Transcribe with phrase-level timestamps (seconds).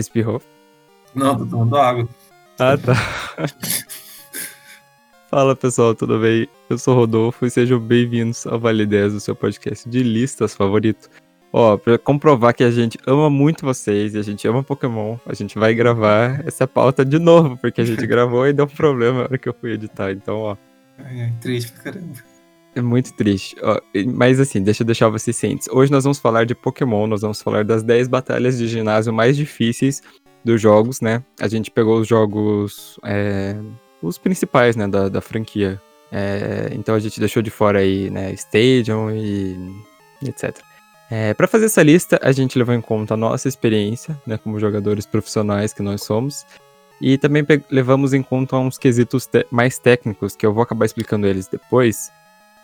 [0.00, 0.40] Você espirrou?
[1.14, 2.08] Não, tô tomando água.
[2.58, 2.94] Ah, tá.
[5.30, 6.48] Fala pessoal, tudo bem?
[6.70, 10.54] Eu sou o Rodolfo e sejam bem-vindos ao Vale 10, o seu podcast de listas
[10.54, 11.10] favorito.
[11.52, 15.34] Ó, pra comprovar que a gente ama muito vocês e a gente ama Pokémon, a
[15.34, 19.18] gente vai gravar essa pauta de novo, porque a gente gravou e deu um problema
[19.18, 20.12] na hora que eu fui editar.
[20.12, 20.56] Então, ó.
[20.98, 22.29] Ai, ai, triste pra caramba.
[22.74, 23.56] É muito triste.
[24.14, 25.68] Mas assim, deixa eu deixar vocês cientes.
[25.70, 29.36] Hoje nós vamos falar de Pokémon, nós vamos falar das 10 batalhas de ginásio mais
[29.36, 30.02] difíceis
[30.44, 31.22] dos jogos, né?
[31.40, 33.56] A gente pegou os jogos, é,
[34.00, 35.80] os principais, né, da, da franquia.
[36.12, 39.56] É, então a gente deixou de fora aí, né, Stadium e
[40.24, 40.58] etc.
[41.10, 44.60] É, para fazer essa lista, a gente levou em conta a nossa experiência, né, como
[44.60, 46.46] jogadores profissionais que nós somos,
[47.00, 51.48] e também levamos em conta uns quesitos mais técnicos, que eu vou acabar explicando eles
[51.48, 52.10] depois,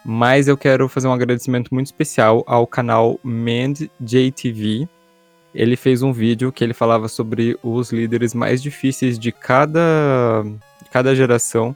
[0.09, 4.89] mas eu quero fazer um agradecimento muito especial ao canal Mend JTV,
[5.53, 10.45] ele fez um vídeo que ele falava sobre os líderes mais difíceis de cada,
[10.93, 11.75] cada geração.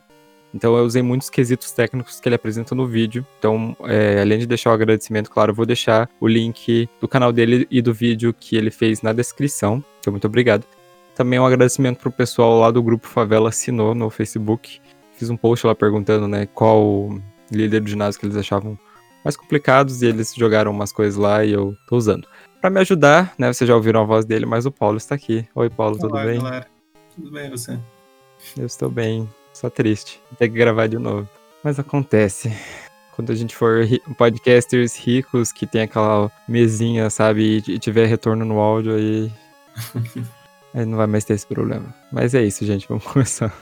[0.54, 3.26] Então eu usei muitos quesitos técnicos que ele apresenta no vídeo.
[3.40, 7.32] Então, é, além de deixar o agradecimento, claro, eu vou deixar o link do canal
[7.32, 9.82] dele e do vídeo que ele fez na descrição.
[9.98, 10.64] Então, muito obrigado.
[11.16, 14.80] Também um agradecimento pro pessoal lá do grupo Favela Assinou no Facebook.
[15.16, 17.10] Fiz um post lá perguntando, né, qual
[17.50, 18.78] líder do ginásio que eles achavam
[19.24, 22.26] mais complicados e eles jogaram umas coisas lá e eu tô usando.
[22.60, 23.52] Para me ajudar, né?
[23.52, 25.46] Vocês já ouviram a voz dele, mas o Paulo está aqui.
[25.54, 26.40] Oi, Paulo, Olá, tudo bem?
[26.40, 26.66] Galera.
[27.14, 27.78] Tudo bem, você?
[28.56, 30.20] Eu estou bem, só triste.
[30.38, 31.28] Tem que gravar de novo.
[31.62, 32.52] Mas acontece.
[33.12, 38.58] Quando a gente for podcasters ricos que tem aquela mesinha, sabe, e tiver retorno no
[38.58, 39.32] áudio aí.
[40.72, 41.94] aí não vai mais ter esse problema.
[42.10, 42.88] Mas é isso, gente.
[42.88, 43.54] Vamos começar.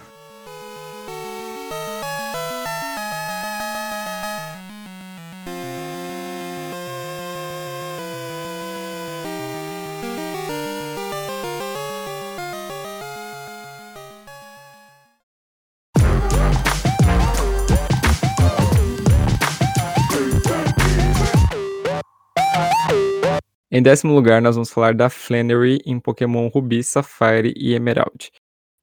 [23.78, 28.28] Em décimo lugar, nós vamos falar da Flannery em Pokémon Ruby, Sapphire e Emerald.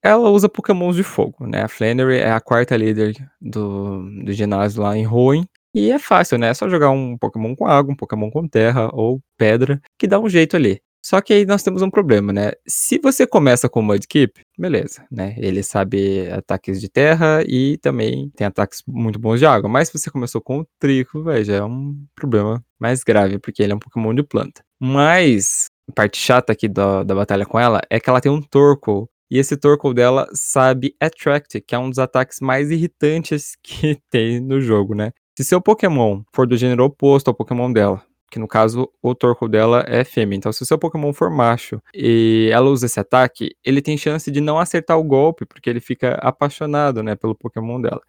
[0.01, 1.63] Ela usa Pokémons de fogo, né?
[1.63, 5.43] A Flannery é a quarta líder do, do ginásio lá em Hoenn.
[5.73, 6.47] E é fácil, né?
[6.47, 10.17] É só jogar um Pokémon com água, um Pokémon com terra ou pedra, que dá
[10.17, 10.79] um jeito ali.
[11.05, 12.53] Só que aí nós temos um problema, né?
[12.65, 15.35] Se você começa com o Mudkip, beleza, né?
[15.37, 19.69] Ele sabe ataques de terra e também tem ataques muito bons de água.
[19.69, 23.61] Mas se você começou com o Trico, velho, já é um problema mais grave, porque
[23.63, 24.63] ele é um Pokémon de planta.
[24.79, 28.41] Mas a parte chata aqui da, da batalha com ela é que ela tem um
[28.41, 29.09] Torkoal.
[29.29, 34.39] E esse Torkoal dela sabe Attract, que é um dos ataques mais irritantes que tem
[34.39, 35.11] no jogo, né?
[35.37, 39.47] Se seu Pokémon for do gênero oposto ao Pokémon dela, que no caso o torco
[39.49, 40.37] dela é fêmea.
[40.37, 44.39] Então, se seu Pokémon for macho e ela usa esse ataque, ele tem chance de
[44.39, 48.01] não acertar o golpe, porque ele fica apaixonado, né, pelo Pokémon dela.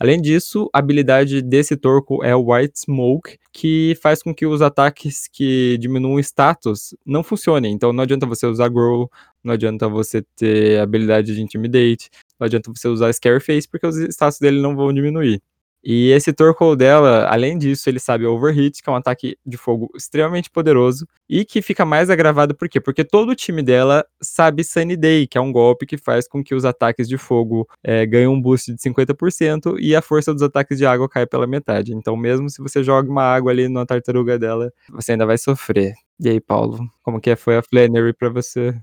[0.00, 4.62] Além disso, a habilidade desse torco é o White Smoke, que faz com que os
[4.62, 7.72] ataques que diminuam o status não funcionem.
[7.72, 9.10] Então não adianta você usar Grow,
[9.42, 14.38] não adianta você ter habilidade de Intimidate, não adianta você usar Scareface, porque os status
[14.38, 15.42] dele não vão diminuir.
[15.82, 19.90] E esse Torkoal dela, além disso, ele sabe Overhit, que é um ataque de fogo
[19.94, 22.80] extremamente poderoso e que fica mais agravado por quê?
[22.80, 26.42] Porque todo o time dela sabe Sunny Day, que é um golpe que faz com
[26.42, 30.42] que os ataques de fogo é, ganhem um boost de 50% e a força dos
[30.42, 31.94] ataques de água cai pela metade.
[31.94, 35.94] Então, mesmo se você joga uma água ali na tartaruga dela, você ainda vai sofrer.
[36.20, 38.74] E aí, Paulo, como que foi a Flannery pra você?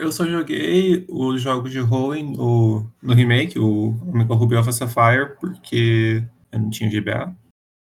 [0.00, 5.36] Eu só joguei os jogos de Hoenn no, no remake, o Omega Ruby of Sapphire,
[5.38, 7.36] porque eu não tinha GBA.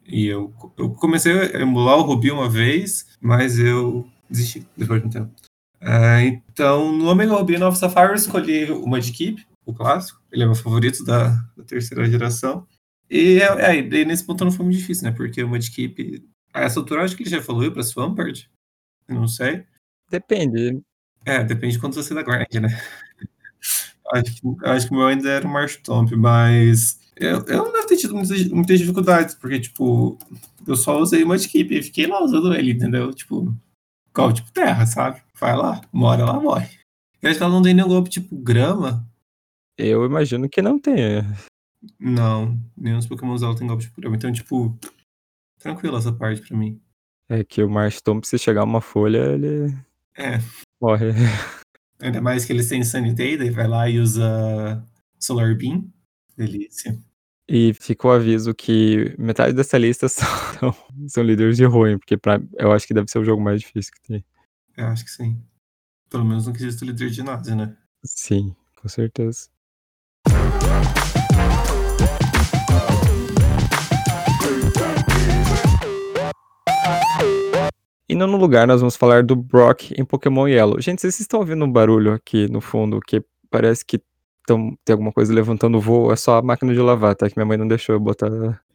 [0.06, 5.07] E eu, eu comecei a emular o Ruby uma vez, mas eu desisti depois de
[5.07, 5.33] um tempo.
[5.81, 10.21] É, então, no Omega Ruby of Sapphire, eu escolhi o Mudkip, o clássico.
[10.31, 12.65] Ele é meu favorito da, da terceira geração.
[13.10, 15.12] E é, é, nesse ponto não foi muito difícil, né?
[15.12, 18.48] Porque o Mudkip, a essa altura, acho que ele já evoluiu para Swampert.
[19.10, 19.65] Não sei.
[20.10, 20.81] Depende.
[21.27, 22.69] É, depende de quanto você dá grind, né?
[24.13, 27.88] acho, que, acho que o meu ainda era o Marshtomp, mas eu, eu não devo
[27.88, 30.18] ter tido muitas, muitas dificuldades, porque, tipo,
[30.65, 33.13] eu só usei uma equipe e fiquei lá usando ele, entendeu?
[33.13, 33.53] Tipo,
[34.09, 35.21] igual, tipo, terra, sabe?
[35.38, 36.69] Vai lá, mora lá, morre.
[37.21, 39.06] Eu acho que ela não tem nenhum golpe tipo grama.
[39.77, 41.25] Eu imagino que não tenha.
[42.00, 44.15] Não, nenhum dos Pokémon dela tem golpe tipo grama.
[44.15, 44.77] Então, tipo,
[45.59, 46.79] tranquilo essa parte pra mim.
[47.29, 49.75] É que o Marshtomp, se chegar uma folha, ele.
[50.18, 50.40] É.
[50.81, 51.12] Morre.
[52.00, 54.84] Ainda mais que ele tem Sanity, daí vai lá e usa
[55.19, 55.92] Solar Beam.
[56.36, 56.98] Delícia.
[57.50, 60.75] E fica o aviso que metade dessa lista são,
[61.08, 63.94] são líderes de ruim, porque pra, eu acho que deve ser o jogo mais difícil
[63.94, 64.25] que tem.
[64.75, 65.42] Eu acho que sim.
[66.10, 67.75] Pelo menos no quesito líder de ginásio, né?
[68.04, 69.50] Sim, com certeza.
[78.09, 80.80] E no lugar nós vamos falar do Brock em Pokémon Yellow.
[80.80, 84.01] Gente, vocês estão ouvindo um barulho aqui no fundo que parece que
[84.45, 87.30] tão, tem alguma coisa levantando o voo, é só a máquina de lavar, tá?
[87.30, 88.30] Que minha mãe não deixou eu botar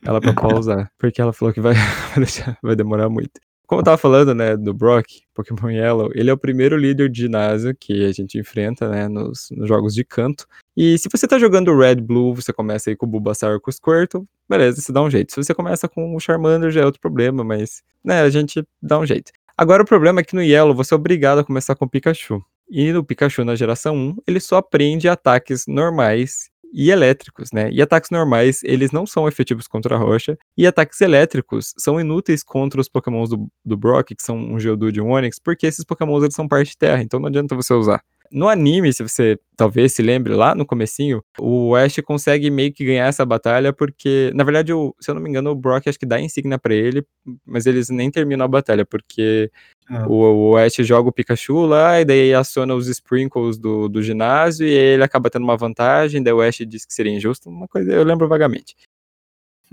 [0.05, 0.93] ela pra pausar.
[0.99, 1.75] porque ela falou que vai,
[2.63, 3.41] vai demorar muito.
[3.73, 7.23] Como eu tava falando, né, do Brock, Pokémon Yellow, ele é o primeiro líder de
[7.23, 10.47] ginásio que a gente enfrenta, né, nos, nos jogos de canto.
[10.77, 13.73] E se você tá jogando Red Blue, você começa aí com o Bulbasaur com o
[13.73, 15.33] Squirtle, beleza, você dá um jeito.
[15.33, 18.99] Se você começa com o Charmander, já é outro problema, mas, né, a gente dá
[18.99, 19.33] um jeito.
[19.57, 22.45] Agora o problema é que no Yellow você é obrigado a começar com o Pikachu.
[22.69, 27.71] E no Pikachu na geração 1, ele só aprende ataques normais e elétricos, né?
[27.71, 32.43] E ataques normais, eles não são efetivos contra a rocha, e ataques elétricos são inúteis
[32.43, 35.85] contra os pokémons do, do Brock, que são um Geodude e um Onix, porque esses
[35.85, 38.03] pokémons eles são parte de terra, então não adianta você usar.
[38.33, 42.85] No anime, se você talvez se lembre lá no comecinho, o Ash consegue meio que
[42.85, 45.99] ganhar essa batalha porque, na verdade, o, se eu não me engano, o Brock acho
[45.99, 47.07] que dá insígnia para ele,
[47.45, 49.51] mas eles nem terminam a batalha porque
[49.87, 50.07] ah.
[50.09, 54.67] o, o, Ash joga o Pikachu lá e daí aciona os sprinkles do, do ginásio
[54.67, 57.93] e ele acaba tendo uma vantagem, daí o Ash diz que seria injusto, uma coisa
[57.93, 58.75] eu lembro vagamente.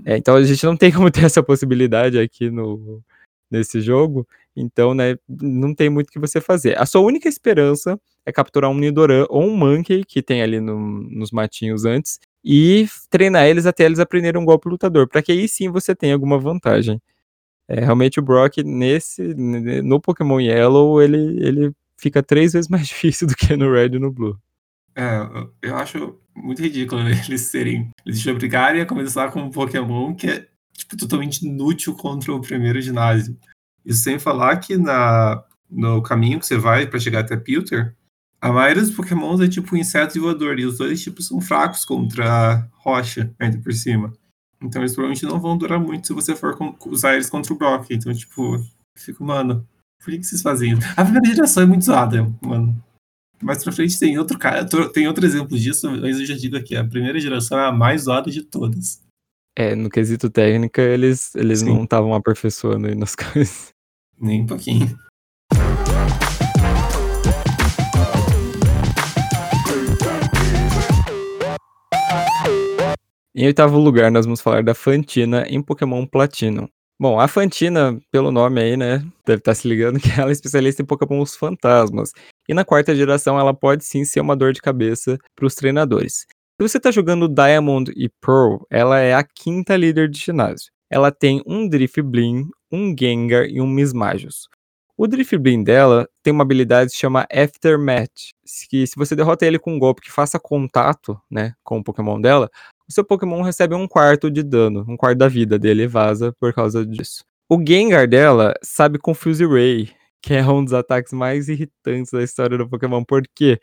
[0.04, 3.02] É, então a gente não tem como ter essa possibilidade aqui no,
[3.50, 4.26] nesse jogo.
[4.56, 6.78] Então, né, não tem muito o que você fazer.
[6.78, 10.78] A sua única esperança é capturar um Nidoran ou um Monkey, que tem ali no,
[10.78, 15.48] nos matinhos antes, e treinar eles até eles aprenderem um golpe lutador, para que aí
[15.48, 17.00] sim você tenha alguma vantagem.
[17.68, 23.26] É, realmente o Brock, nesse, no Pokémon Yellow, ele, ele fica três vezes mais difícil
[23.26, 24.36] do que no Red e no Blue.
[24.96, 25.20] É,
[25.62, 27.90] eu acho muito ridículo eles serem.
[28.04, 32.40] Eles te obrigarem a começar com um Pokémon que é tipo, totalmente inútil contra o
[32.40, 33.36] primeiro ginásio.
[33.84, 37.94] Isso sem falar que na, no caminho que você vai para chegar até Pilter,
[38.40, 41.84] a maioria dos pokémons é tipo inseto e voador, e os dois tipos são fracos
[41.84, 44.12] contra a rocha, ainda por cima.
[44.62, 46.56] Então eles provavelmente não vão durar muito se você for
[46.86, 47.90] usar eles contra o Brock.
[47.90, 48.62] Então, tipo,
[48.96, 49.66] fico, mano,
[50.02, 50.82] por que, que vocês fazem isso?
[50.96, 52.82] A primeira geração é muito zoada, mano.
[53.42, 56.76] Mais pra frente tem outro cara, tem outro exemplo disso, mas eu já digo aqui,
[56.76, 59.02] a primeira geração é a mais zoada de todas.
[59.56, 63.70] É, no quesito técnica, eles, eles não estavam aperfeiçoando aí nas coisas.
[64.18, 64.98] Nem um pouquinho.
[73.32, 76.66] Em oitavo lugar, nós vamos falar da Fantina em Pokémon Platinum.
[77.00, 80.32] Bom, a Fantina, pelo nome aí, né, deve estar tá se ligando que ela é
[80.32, 82.10] especialista em Pokémons fantasmas.
[82.48, 86.26] E na quarta geração ela pode sim ser uma dor de cabeça para os treinadores.
[86.60, 90.72] Se você está jogando Diamond e Pearl, ela é a quinta líder de ginásio.
[90.90, 94.48] Ela tem um Drifblim, um Gengar e um Mismagius.
[95.02, 98.34] O Drifblim dela tem uma habilidade que se chama Aftermath,
[98.68, 102.20] que se você derrota ele com um golpe que faça contato, né, com o Pokémon
[102.20, 102.50] dela,
[102.86, 106.52] o seu Pokémon recebe um quarto de dano, um quarto da vida dele vaza por
[106.52, 107.24] causa disso.
[107.48, 109.90] O Gengar dela sabe Confuse Ray,
[110.20, 113.02] que é um dos ataques mais irritantes da história do Pokémon.
[113.02, 113.58] Por quê?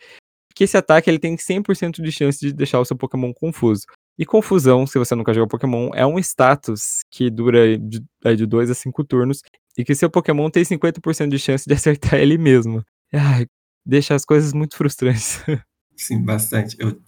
[0.58, 3.86] que esse ataque ele tem 100% de chance de deixar o seu Pokémon confuso.
[4.18, 8.04] E confusão, se você nunca jogou Pokémon, é um status que dura de,
[8.36, 9.44] de 2 a 5 turnos
[9.78, 12.84] e que seu Pokémon tem 50% de chance de acertar ele mesmo.
[13.14, 13.46] Ai,
[13.86, 15.44] deixa as coisas muito frustrantes.
[15.96, 16.76] Sim, bastante.
[16.80, 17.00] Eu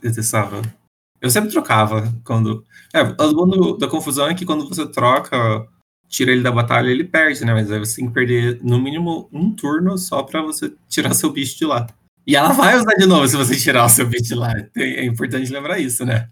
[0.00, 0.62] detestava.
[1.20, 2.64] Eu sempre trocava quando.
[2.94, 5.66] É, o bom da confusão é que quando você troca,
[6.08, 7.52] tira ele da batalha, ele perde, né?
[7.52, 11.32] Mas aí você tem que perder no mínimo um turno só pra você tirar seu
[11.32, 11.86] bicho de lá.
[12.26, 14.54] E ela vai usar de novo se você tirar o seu bit lá.
[14.76, 16.30] É importante lembrar isso, né?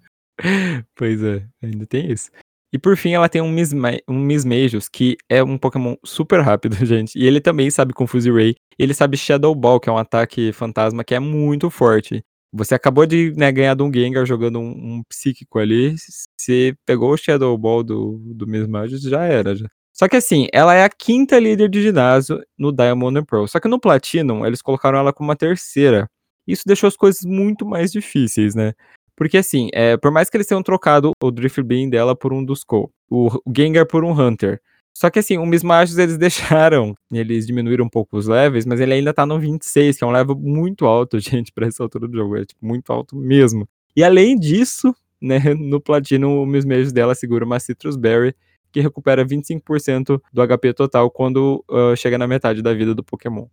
[0.95, 2.31] Pois é, ainda tem isso.
[2.76, 6.76] E por fim, ela tem um, Misma um Mismagius, que é um Pokémon super rápido,
[6.85, 7.18] gente.
[7.18, 8.54] E ele também sabe Confuse Ray.
[8.78, 12.23] Ele sabe Shadow Ball, que é um ataque fantasma que é muito forte.
[12.52, 15.95] Você acabou de né, ganhar de um Gengar jogando um, um psíquico ali.
[16.38, 19.56] Se pegou o Shadow Ball do, do Mismagius, já era.
[19.56, 19.66] Já.
[19.95, 23.47] Só que assim, ela é a quinta líder de ginásio no Diamond and Pearl.
[23.47, 26.11] Só que no Platinum, eles colocaram ela como uma terceira.
[26.47, 28.75] Isso deixou as coisas muito mais difíceis, né?
[29.17, 32.63] Porque assim, é, por mais que eles tenham trocado o Drifblim dela por um dos
[32.63, 34.61] Ko, o Gengar por um Hunter.
[34.97, 38.95] Só que assim, o Mismagius eles deixaram, eles diminuíram um pouco os levels, mas ele
[38.95, 42.17] ainda tá no 26, que é um level muito alto, gente, pra essa altura do
[42.17, 42.37] jogo.
[42.37, 43.69] É tipo, muito alto mesmo.
[43.95, 48.35] E além disso, né, no Platinum, o Mismagius dela segura uma Citrus Berry,
[48.73, 53.47] que recupera 25% do HP total quando uh, chega na metade da vida do Pokémon.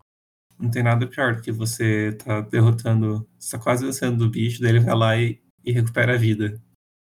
[0.60, 4.62] Não tem nada pior do que você tá derrotando, você tá quase vencendo o bicho,
[4.62, 6.62] daí ele vai lá e, e recupera a vida.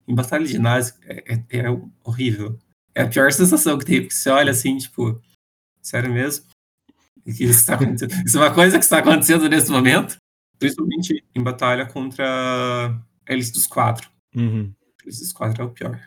[0.08, 1.64] Em batalha de ginásio é, é, é,
[2.04, 2.58] horrível.
[2.96, 5.22] É a pior sensação que tem, porque você olha assim, tipo,
[5.82, 6.46] sério mesmo?
[7.26, 7.78] Isso, tá
[8.26, 10.18] Isso é uma coisa que está acontecendo nesse momento,
[10.58, 12.98] principalmente em batalha contra
[13.28, 14.10] eles dos quatro.
[14.36, 14.74] Uhum.
[15.04, 16.00] Eles dos quatro é o pior.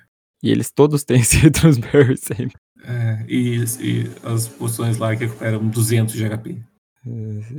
[0.43, 2.57] E eles todos têm Citrus Berry sempre.
[2.83, 6.63] É, e, e, as poções lá que recuperam 200 de HP.
[7.07, 7.11] É,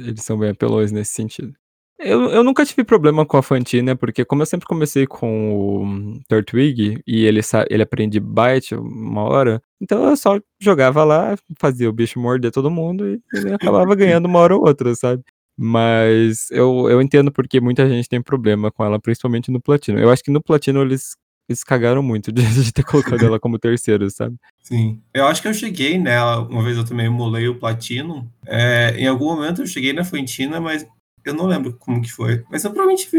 [0.08, 1.54] eles são bem apelões nesse sentido.
[2.03, 6.20] Eu, eu nunca tive problema com a Fantina, porque como eu sempre comecei com o
[6.27, 11.93] Turtwig e ele, ele aprende Bite uma hora, então eu só jogava lá, fazia o
[11.93, 15.24] bicho morder todo mundo e ele acabava ganhando uma hora ou outra, sabe?
[15.58, 20.00] Mas eu, eu entendo porque muita gente tem problema com ela, principalmente no Platino.
[20.00, 21.15] Eu acho que no Platino eles,
[21.48, 24.36] eles cagaram muito de, de ter colocado ela como terceiro, sabe?
[24.63, 25.00] Sim.
[25.13, 28.27] Eu acho que eu cheguei nela, uma vez eu também emulei o Platino.
[28.48, 30.88] É, em algum momento eu cheguei na Fantina, mas
[31.25, 32.44] eu não lembro como que foi.
[32.50, 33.10] Mas eu provavelmente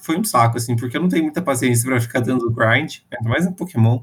[0.00, 3.28] foi um saco, assim, porque eu não tenho muita paciência pra ficar dando grind, ainda
[3.28, 4.02] mais em Pokémon.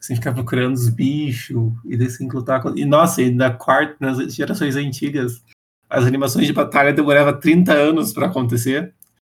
[0.00, 2.62] Assim, ficar procurando os bichos e desse lutar.
[2.76, 5.42] E nossa, e na quarta, nas gerações antigas,
[5.90, 8.94] as animações de batalha demoravam 30 anos para acontecer.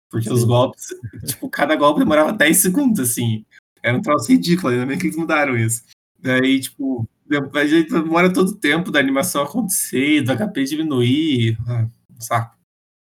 [0.08, 0.34] Porque Sim.
[0.34, 0.88] os golpes,
[1.24, 3.44] tipo, cada golpe demorava 10 segundos, assim.
[3.82, 5.82] Era um troço ridículo, ainda bem que eles mudaram isso.
[6.20, 7.08] Daí, tipo,
[7.54, 11.58] a gente demora todo o tempo da animação acontecer, do HP diminuir.
[11.66, 11.88] Ah,
[12.20, 12.61] saco.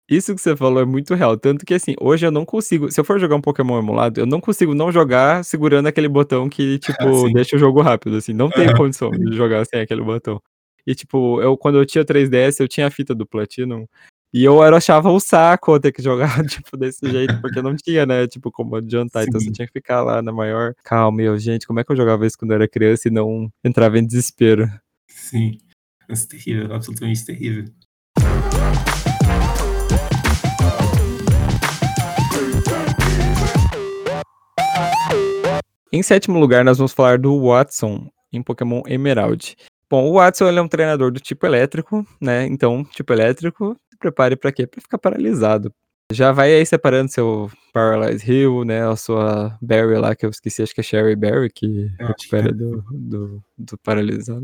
[0.09, 1.37] Isso que você falou é muito real.
[1.37, 2.91] Tanto que, assim, hoje eu não consigo.
[2.91, 6.49] Se eu for jogar um Pokémon emulado, eu não consigo não jogar segurando aquele botão
[6.49, 8.33] que, tipo, deixa o jogo rápido, assim.
[8.33, 10.41] Não tem condição de jogar sem aquele botão.
[10.85, 13.85] E, tipo, eu, quando eu tinha 3DS, eu tinha a fita do Platinum.
[14.33, 18.27] E eu achava o saco ter que jogar, tipo, desse jeito, porque não tinha, né,
[18.27, 19.23] tipo, como adiantar.
[19.23, 21.21] Então você tinha que ficar lá na maior calma.
[21.21, 23.49] E eu, gente, como é que eu jogava isso quando eu era criança e não
[23.63, 24.67] entrava em desespero?
[25.07, 25.59] Sim.
[26.09, 27.65] Isso é terrível, absolutamente terrível.
[35.91, 39.55] Em sétimo lugar, nós vamos falar do Watson em Pokémon Emerald.
[39.89, 42.47] Bom, o Watson é um treinador do tipo elétrico, né?
[42.47, 44.65] Então, tipo elétrico, se prepare para quê?
[44.65, 45.71] Para ficar paralisado.
[46.11, 48.87] Já vai aí separando seu Paralyze Hill, né?
[48.87, 52.49] A sua Berry lá, que eu esqueci, acho que é Sherry Berry, que recupera que
[52.49, 52.53] é.
[52.53, 54.43] do, do, do paralisado.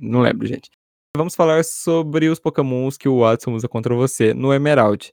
[0.00, 0.70] Não lembro, gente.
[1.16, 5.12] Vamos falar sobre os Pokémons que o Watson usa contra você no Emerald.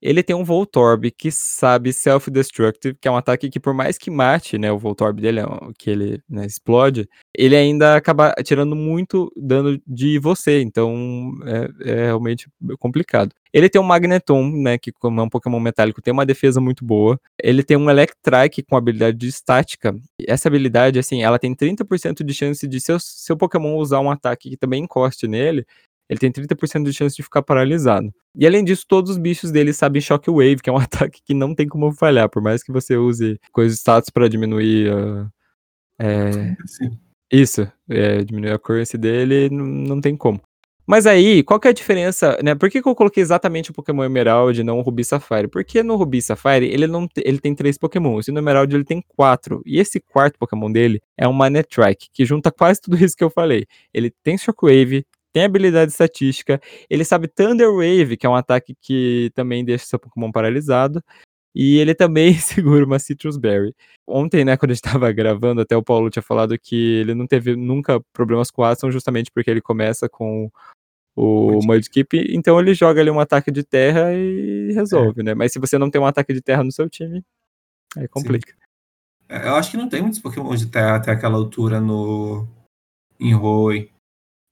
[0.00, 4.10] Ele tem um Voltorb que sabe Self-Destructive, que é um ataque que por mais que
[4.10, 5.40] mate, né, o Voltorb dele,
[5.78, 11.94] que ele né, explode, ele ainda acaba tirando muito dano de você, então é, é,
[12.06, 13.34] realmente complicado.
[13.52, 16.84] Ele tem um Magneton, né, que como é um Pokémon metálico, tem uma defesa muito
[16.84, 17.18] boa.
[17.42, 19.96] Ele tem um Electrike com habilidade de estática.
[20.26, 24.50] Essa habilidade, assim, ela tem 30% de chance de seu, seu Pokémon usar um ataque
[24.50, 25.66] que também encoste nele,
[26.08, 28.12] ele tem 30% de chance de ficar paralisado.
[28.34, 31.54] E além disso, todos os bichos dele sabem Shockwave, que é um ataque que não
[31.54, 35.28] tem como falhar, por mais que você use coisas status para diminuir a.
[36.00, 36.56] É,
[37.30, 40.40] isso, é, diminuir a currency dele, não, não tem como.
[40.90, 42.54] Mas aí, qual que é a diferença, né?
[42.54, 45.46] Por que, que eu coloquei exatamente o Pokémon Emerald e não o Ruby Safari?
[45.46, 49.04] Porque no Ruby Safari ele não ele tem três Pokémons e no Emerald ele tem
[49.06, 49.60] quatro.
[49.66, 53.28] E esse quarto Pokémon dele é um Manetrike, que junta quase tudo isso que eu
[53.28, 53.66] falei.
[53.92, 59.30] Ele tem Shockwave, tem habilidade estatística, ele sabe Thunder Wave, que é um ataque que
[59.34, 61.02] também deixa seu Pokémon paralisado,
[61.54, 63.74] e ele também segura uma Citrus Berry.
[64.06, 67.26] Ontem, né, quando a gente tava gravando, até o Paulo tinha falado que ele não
[67.26, 70.50] teve nunca problemas com o Aston, justamente porque ele começa com
[71.16, 75.24] o Mudkip, então ele joga ali um ataque de terra e resolve, é.
[75.24, 75.34] né?
[75.34, 77.24] Mas se você não tem um ataque de terra no seu time,
[77.96, 78.52] aí complica.
[78.52, 78.58] Sim.
[79.28, 82.46] É, eu acho que não tem muitos Pokémon de terra até aquela altura no
[83.20, 83.90] em Roi.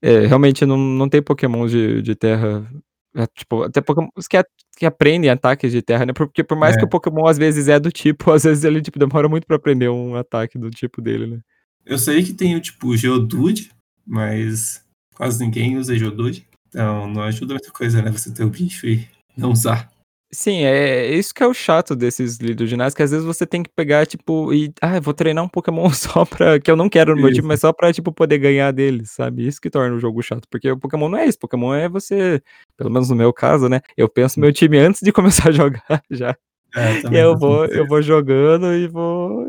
[0.03, 2.69] É, realmente não, não tem Pokémon de, de terra.
[3.15, 4.45] É, tipo, até Pokémon que,
[4.79, 6.13] que aprendem ataques de terra, né?
[6.13, 6.79] Porque por mais é.
[6.79, 9.57] que o Pokémon às vezes é do tipo, às vezes ele tipo, demora muito pra
[9.57, 11.41] aprender um ataque do tipo dele, né?
[11.85, 13.71] Eu sei que tem o tipo Geodude,
[14.07, 14.85] mas
[15.15, 16.47] quase ninguém usa Geodude.
[16.69, 18.11] Então não ajuda muita coisa, né?
[18.11, 19.91] Você ter o bicho e não usar.
[20.33, 23.63] Sim, é isso que é o chato desses líderes ginásio, que às vezes você tem
[23.63, 27.15] que pegar, tipo, e, ah, vou treinar um Pokémon só pra, que eu não quero
[27.15, 29.47] no meu time, mas só pra, tipo, poder ganhar deles, sabe?
[29.47, 32.43] Isso que torna o jogo chato, porque o Pokémon não é isso, Pokémon é você,
[32.77, 33.81] pelo menos no meu caso, né?
[33.97, 36.37] Eu penso meu time antes de começar a jogar já.
[36.75, 39.47] É, e eu vou, eu vou jogando e vou,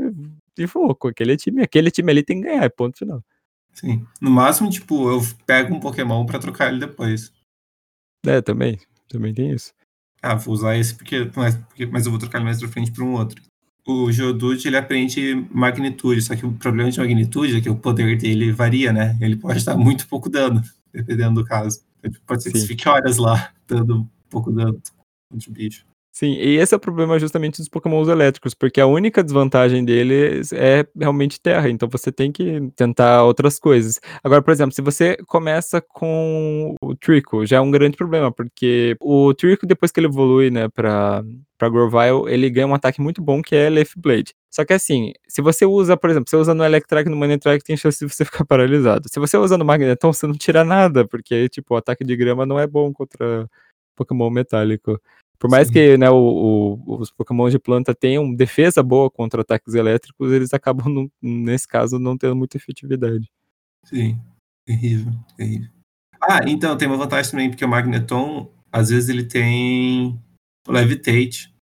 [0.57, 3.23] e vou com aquele time, aquele time ali tem que ganhar, ponto final.
[3.73, 7.33] Sim, no máximo, tipo, eu pego um Pokémon pra trocar ele depois.
[8.25, 8.79] É, também,
[9.09, 9.73] também tem isso
[10.21, 12.91] ah, vou usar esse porque, mas, porque, mas eu vou trocar ele mais pra frente
[12.91, 13.41] para um outro.
[13.85, 18.17] O Geodude, ele aprende magnitude, só que o problema de magnitude é que o poder
[18.17, 19.17] dele varia, né?
[19.21, 21.81] Ele pode dar muito pouco dano, dependendo do caso.
[22.25, 24.81] Pode ser que você fique horas lá, dando pouco dano
[25.33, 25.85] de bicho.
[26.19, 30.51] Sim, e esse é o problema justamente dos pokémons elétricos, porque a única desvantagem deles
[30.51, 33.99] é realmente terra, então você tem que tentar outras coisas.
[34.23, 38.97] Agora, por exemplo, se você começa com o Trico, já é um grande problema, porque
[38.99, 41.23] o Trico depois que ele evolui, né, pra
[41.55, 44.33] pra Grovyle, ele ganha um ataque muito bom que é Leaf Blade.
[44.51, 47.63] Só que assim, se você usa, por exemplo, você usa no Electrike e no Manectric,
[47.63, 49.07] tem chance de você ficar paralisado.
[49.11, 52.45] Se você usa no Magneton, você não tira nada, porque, tipo, o ataque de grama
[52.45, 53.47] não é bom contra
[53.95, 54.99] Pokémon metálico.
[55.39, 55.73] Por mais Sim.
[55.73, 56.15] que né, o,
[56.87, 61.67] o, os Pokémon de planta tenham defesa boa contra ataques elétricos, eles acabam, não- nesse
[61.67, 63.29] caso, não tendo muita efetividade.
[63.85, 64.19] Sim.
[64.65, 65.69] Terrível, terrível.
[66.21, 70.19] Ah, então, tem uma vantagem também, porque o Magneton, às vezes ele tem
[70.67, 71.53] o Levitate.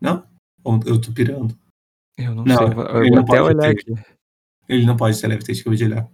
[0.00, 0.26] Não?
[0.84, 1.56] Eu tô pirando?
[2.18, 3.92] Eu não, Não, sei, eu vou- eu ele vou não até pode olhar ter.
[3.92, 4.02] aqui.
[4.68, 6.08] Ele não pode ter Levitate, acabei de olhar.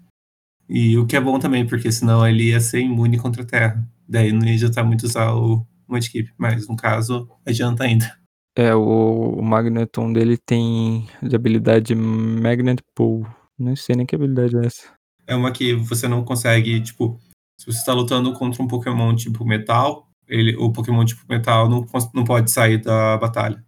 [0.68, 3.88] E o que é bom também, porque senão ele ia ser imune contra a Terra.
[4.06, 8.16] Daí não ia adiantar muito usar o Mudkip, mas no caso, adianta ainda.
[8.56, 13.26] É, o, o Magneton dele tem de habilidade Magnet Pull.
[13.58, 14.92] Não sei nem que habilidade é essa.
[15.26, 17.18] É uma que você não consegue, tipo,
[17.58, 21.86] se você está lutando contra um Pokémon tipo metal, ele, o Pokémon tipo metal não,
[22.14, 23.64] não pode sair da batalha.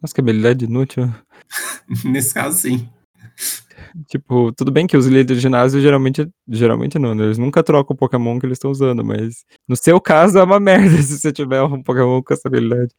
[0.00, 1.12] Nossa, que habilidade inútil.
[2.04, 2.88] Nesse caso, sim.
[4.08, 6.28] Tipo, tudo bem que os líderes de ginásio geralmente.
[6.48, 7.24] Geralmente não, né?
[7.24, 9.44] Eles nunca trocam o Pokémon que eles estão usando, mas.
[9.68, 12.94] No seu caso é uma merda se você tiver um Pokémon com essa habilidade.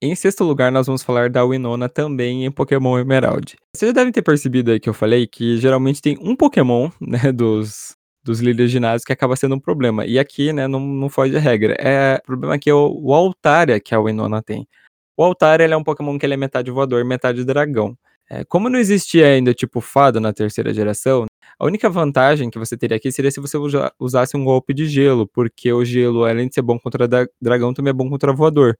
[0.00, 3.56] Em sexto lugar, nós vamos falar da Winona também em Pokémon Emerald.
[3.74, 7.32] Vocês já devem ter percebido aí que eu falei que geralmente tem um Pokémon, né,
[7.32, 7.97] dos,
[8.28, 10.04] dos líderes de ginásio que acaba sendo um problema.
[10.06, 11.74] E aqui, né, não, não foge a regra.
[11.78, 14.68] É, o problema aqui é o, o Altaria que a Winona tem.
[15.16, 17.96] O Altaria ele é um Pokémon que ele é metade voador, metade dragão.
[18.30, 21.24] É, como não existia ainda tipo fada na terceira geração,
[21.58, 24.86] a única vantagem que você teria aqui seria se você usa- usasse um golpe de
[24.86, 28.32] gelo, porque o gelo, além de ser bom contra dra- dragão, também é bom contra
[28.32, 28.78] voador.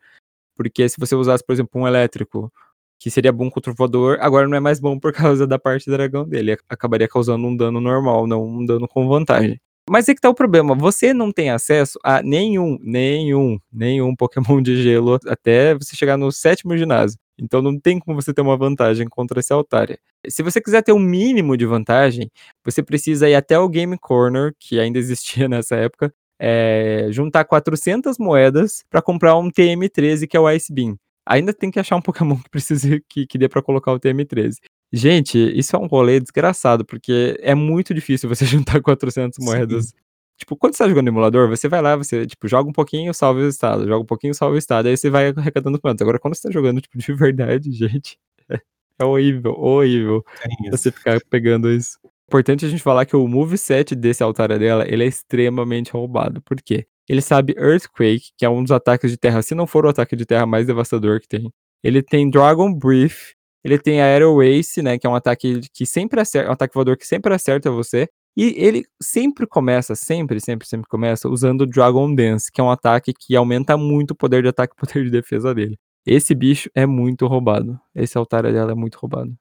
[0.56, 2.52] Porque se você usasse, por exemplo, um elétrico,
[2.98, 5.88] que seria bom contra o voador, agora não é mais bom por causa da parte
[5.90, 6.52] dragão dele.
[6.52, 9.60] ac- Acabaria causando um dano normal, não um dano com vantagem.
[9.90, 14.60] Mas é que tá o problema, você não tem acesso a nenhum, nenhum, nenhum Pokémon
[14.60, 17.18] de gelo até você chegar no sétimo ginásio.
[17.40, 19.98] Então não tem como você ter uma vantagem contra esse Altaria.
[20.28, 22.30] Se você quiser ter um mínimo de vantagem,
[22.62, 28.18] você precisa ir até o Game Corner, que ainda existia nessa época, é, juntar 400
[28.18, 30.96] moedas pra comprar um TM13, que é o Ice Beam.
[31.28, 34.56] Ainda tem que achar um Pokémon que precise que, que dê pra colocar o TM13.
[34.90, 39.44] Gente, isso é um rolê desgraçado, porque é muito difícil você juntar 400 Sim.
[39.44, 39.92] moedas.
[40.38, 43.40] Tipo, quando você tá jogando emulador, você vai lá, você, tipo, joga um pouquinho, salva
[43.40, 46.00] o estado, joga um pouquinho, salva o estado, aí você vai arrecadando pontos.
[46.00, 48.16] Agora, quando você tá jogando, tipo, de verdade, gente,
[48.48, 48.60] é,
[49.00, 50.24] é horrível, horrível
[50.62, 50.70] isso.
[50.70, 51.98] você ficar pegando isso.
[52.28, 56.40] Importante a gente falar que o moveset desse Altaria dela, ele é extremamente roubado.
[56.42, 56.86] Por quê?
[57.08, 60.14] Ele sabe Earthquake, que é um dos ataques de terra, se não for o ataque
[60.14, 61.50] de terra mais devastador que tem.
[61.82, 66.20] Ele tem Dragon Breath, ele tem Aero Ace, né, que é um ataque que sempre
[66.20, 68.08] acerta, um ataque voador que sempre acerta você.
[68.36, 73.12] E ele sempre começa, sempre, sempre, sempre começa usando Dragon Dance, que é um ataque
[73.12, 75.76] que aumenta muito o poder de ataque e o poder de defesa dele.
[76.06, 77.78] Esse bicho é muito roubado.
[77.94, 79.36] Esse Altaria dela é muito roubado.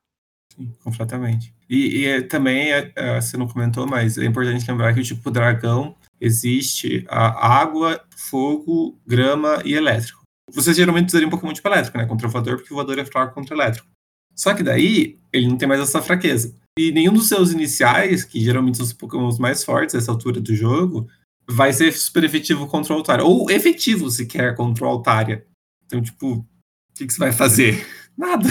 [0.51, 1.53] Sim, completamente.
[1.69, 5.03] E, e é- também, é, é, você não comentou, mas é importante lembrar que o
[5.03, 10.21] tipo dragão existe a água, fogo, grama e elétrico.
[10.51, 12.05] Você geralmente usaria um Pokémon tipo elétrico, né?
[12.05, 13.87] Contra o voador, porque o voador é fraco contra o elétrico.
[14.33, 16.55] Só que daí, ele não tem mais essa fraqueza.
[16.77, 20.55] E nenhum dos seus iniciais, que geralmente são os Pokémons mais fortes nessa altura do
[20.55, 21.09] jogo,
[21.49, 23.25] vai ser super efetivo contra o Altaria.
[23.25, 25.45] Ou efetivo, sequer, contra o Altaria.
[25.85, 26.45] Então, tipo, o
[26.93, 27.85] que, que você vai fazer?
[28.15, 28.47] Nada.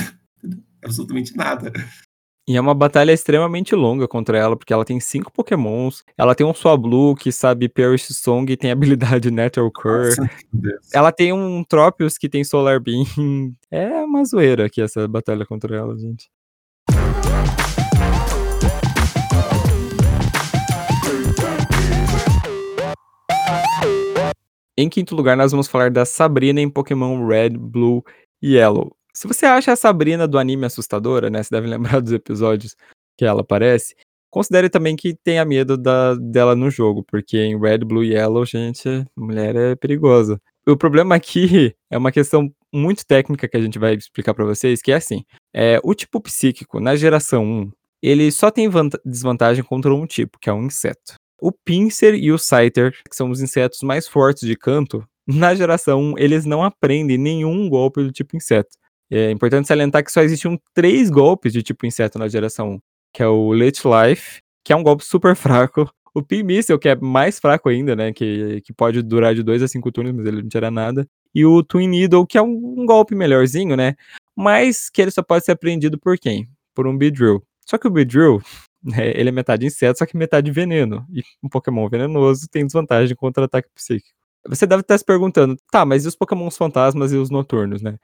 [0.83, 1.72] Absolutamente nada.
[2.48, 6.46] E é uma batalha extremamente longa contra ela, porque ela tem cinco pokémons, ela tem
[6.46, 10.14] um Swablu que sabe Perish Song e tem habilidade Nether Cure,
[10.94, 13.04] ela tem um Tropius que tem Solar Beam,
[13.68, 16.30] é uma zoeira aqui essa batalha contra ela, gente.
[24.76, 28.04] Em quinto lugar, nós vamos falar da Sabrina em Pokémon Red, Blue
[28.40, 28.95] e Yellow.
[29.16, 31.42] Se você acha a Sabrina do anime assustadora, né?
[31.42, 32.76] Você deve lembrar dos episódios
[33.16, 33.94] que ela aparece.
[34.31, 38.44] Considere também que tenha medo da, dela no jogo, porque em Red, Blue e Yellow,
[38.44, 40.38] gente, mulher é perigosa.
[40.68, 44.83] O problema aqui é uma questão muito técnica que a gente vai explicar pra vocês,
[44.83, 45.24] que é assim:
[45.55, 50.38] é, o tipo psíquico na geração 1, ele só tem vanta- desvantagem contra um tipo,
[50.38, 51.14] que é um inseto.
[51.40, 56.00] O Pinsir e o Scyther, que são os insetos mais fortes de canto, na geração
[56.12, 58.76] 1, eles não aprendem nenhum golpe do tipo inseto.
[59.10, 62.80] É importante salientar que só existiam três golpes de tipo inseto na geração 1,
[63.12, 65.88] que é o Lich Life, que é um golpe super fraco.
[66.14, 68.12] O Pin Missile, que é mais fraco ainda, né?
[68.12, 71.06] Que, que pode durar de 2 a 5 turnos, mas ele não tira nada.
[71.34, 73.94] E o Twin Needle, que é um, um golpe melhorzinho, né?
[74.34, 76.48] Mas que ele só pode ser aprendido por quem?
[76.74, 77.42] Por um Beedrill.
[77.66, 78.40] Só que o Beedrill,
[78.82, 81.04] né, ele é metade inseto, só que metade veneno.
[81.12, 84.16] E um Pokémon venenoso tem desvantagem contra ataque psíquico.
[84.48, 87.98] Você deve estar se perguntando, tá, mas e os Pokémons fantasmas e os noturnos, né?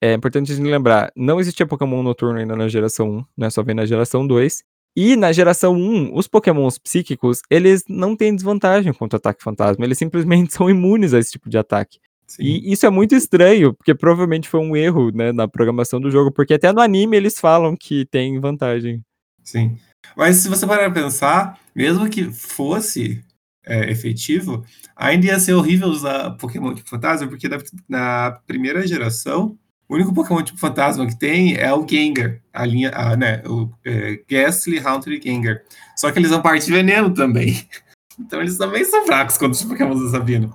[0.00, 3.50] É importante lembrar, não existia Pokémon noturno ainda na geração 1, né?
[3.50, 4.62] Só vem na geração 2.
[4.96, 9.84] E na geração 1, os Pokémons psíquicos, eles não têm desvantagem contra o ataque fantasma,
[9.84, 11.98] eles simplesmente são imunes a esse tipo de ataque.
[12.26, 12.42] Sim.
[12.42, 16.30] E isso é muito estranho, porque provavelmente foi um erro, né, na programação do jogo,
[16.30, 19.02] porque até no anime eles falam que tem vantagem.
[19.42, 19.78] Sim.
[20.16, 23.24] Mas se você parar pra pensar, mesmo que fosse
[23.64, 27.58] é, efetivo, ainda ia ser horrível usar Pokémon tipo fantasma, porque na,
[27.88, 29.58] na primeira geração
[29.88, 33.70] o único Pokémon tipo fantasma que tem é o Gengar, a linha, a, né, o
[33.84, 35.62] é, Gastly, Haunter e Gengar.
[35.96, 37.66] Só que eles são parte de veneno também.
[38.20, 40.52] Então eles também são fracos contra os Pokémon da Sabino.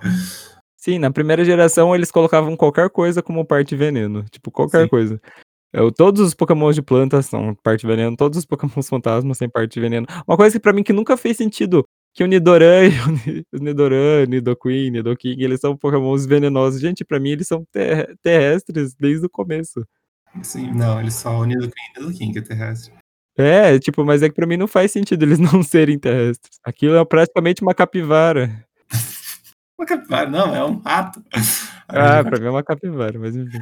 [0.76, 4.22] Sim, na primeira geração eles colocavam qualquer coisa como parte de veneno.
[4.30, 4.88] Tipo, qualquer Sim.
[4.88, 5.18] coisa.
[5.72, 9.48] Eu, todos os Pokémon de plantas são parte de veneno, todos os Pokémon fantasmas têm
[9.48, 10.06] parte de veneno.
[10.28, 12.90] Uma coisa que pra mim que nunca fez sentido, que o Nidoran,
[13.52, 16.80] o Nidoran, Nidoqueen, Nidoking, eles são pokémons venenosos.
[16.80, 19.84] Gente, pra mim eles são ter terrestres desde o começo.
[20.42, 22.94] Sim, não, eles são o Nidoqueen e Nidoking que é terrestre.
[23.36, 26.60] É, tipo, mas é que pra mim não faz sentido eles não serem terrestres.
[26.62, 28.64] Aquilo é praticamente uma capivara.
[29.76, 31.22] uma capivara, não, é um rato.
[31.86, 33.58] Ah, pra mim é uma capivara, mas enfim.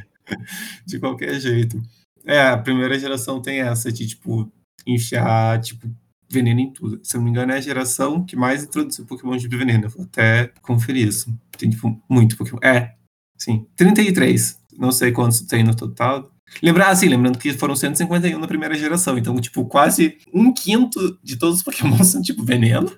[0.86, 1.82] De qualquer jeito.
[2.24, 4.50] É, a primeira geração tem essa de, tipo,
[4.86, 5.90] enfiar, tipo,
[6.32, 7.00] veneno em tudo.
[7.02, 9.84] Se eu não me engano, é a geração que mais introduziu Pokémon de veneno.
[9.84, 11.32] Eu vou até conferir isso.
[11.56, 12.58] Tem, tipo, muito Pokémon.
[12.62, 12.94] É,
[13.38, 13.66] sim.
[13.76, 14.60] 33.
[14.78, 16.32] Não sei quantos tem no total.
[16.62, 19.16] Lembrar, assim, lembrando que foram 151 na primeira geração.
[19.16, 22.90] Então, tipo, quase um quinto de todos os Pokémon são, tipo, veneno.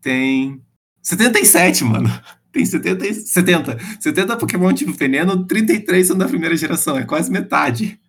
[0.00, 0.60] Tem
[1.02, 2.10] 77, mano.
[2.52, 3.78] Tem 70, 70.
[4.00, 6.96] 70 Pokémon tipo veneno, 33 são da primeira geração.
[6.96, 8.00] É quase metade.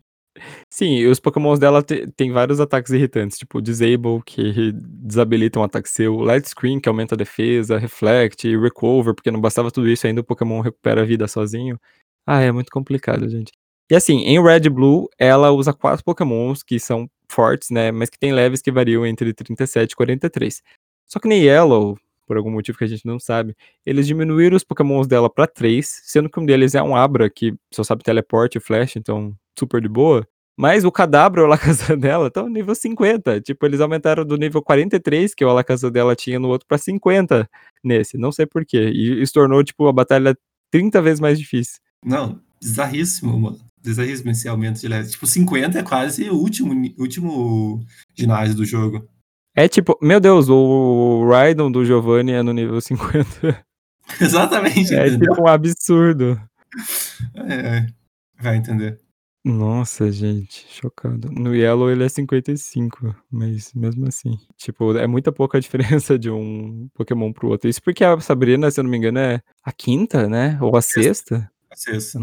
[0.69, 6.17] Sim, os pokémons dela tem vários ataques irritantes, tipo Disable, que desabilita um ataque seu,
[6.17, 10.23] Light Screen, que aumenta a defesa, Reflect, Recover, porque não bastava tudo isso, ainda o
[10.25, 11.79] Pokémon recupera a vida sozinho.
[12.25, 13.53] Ah, é muito complicado, gente.
[13.89, 18.19] E assim, em Red Blue, ela usa quatro pokémons que são fortes, né, mas que
[18.19, 20.61] tem leves que variam entre 37 e 43.
[21.07, 24.65] Só que nem Yellow, por algum motivo que a gente não sabe, eles diminuíram os
[24.65, 28.57] pokémons dela para 3, sendo que um deles é um Abra, que só sabe teleporte
[28.57, 30.27] e flash, então super de boa.
[30.57, 33.41] Mas o Cadabra, o Alakazam dela, tá no nível 50.
[33.41, 37.47] Tipo, eles aumentaram do nível 43 que o Alakazam dela tinha no outro para 50
[37.83, 38.17] nesse.
[38.17, 38.89] Não sei porquê.
[38.89, 40.35] E isso tornou, tipo, a batalha
[40.71, 41.79] 30 vezes mais difícil.
[42.03, 43.59] Não, bizarríssimo, mano.
[43.83, 45.11] Bizarríssimo esse aumento de level.
[45.11, 49.07] Tipo, 50 é quase o último, último ginásio do jogo.
[49.55, 53.63] É tipo, meu Deus, o Raidon do Giovanni é no nível 50.
[54.19, 54.93] Exatamente.
[54.93, 55.29] É entendeu?
[55.29, 56.39] tipo um absurdo.
[57.35, 57.87] É, é,
[58.39, 58.99] vai entender.
[59.47, 61.31] Nossa, gente, chocado.
[61.31, 64.37] No Yellow ele é 55, mas mesmo assim.
[64.57, 67.69] Tipo, é muita pouca diferença de um Pokémon pro outro.
[67.69, 70.57] Isso porque a Sabrina, se eu não me engano, é a quinta, né?
[70.61, 71.49] Ou a sexta?
[71.71, 72.19] A sexta.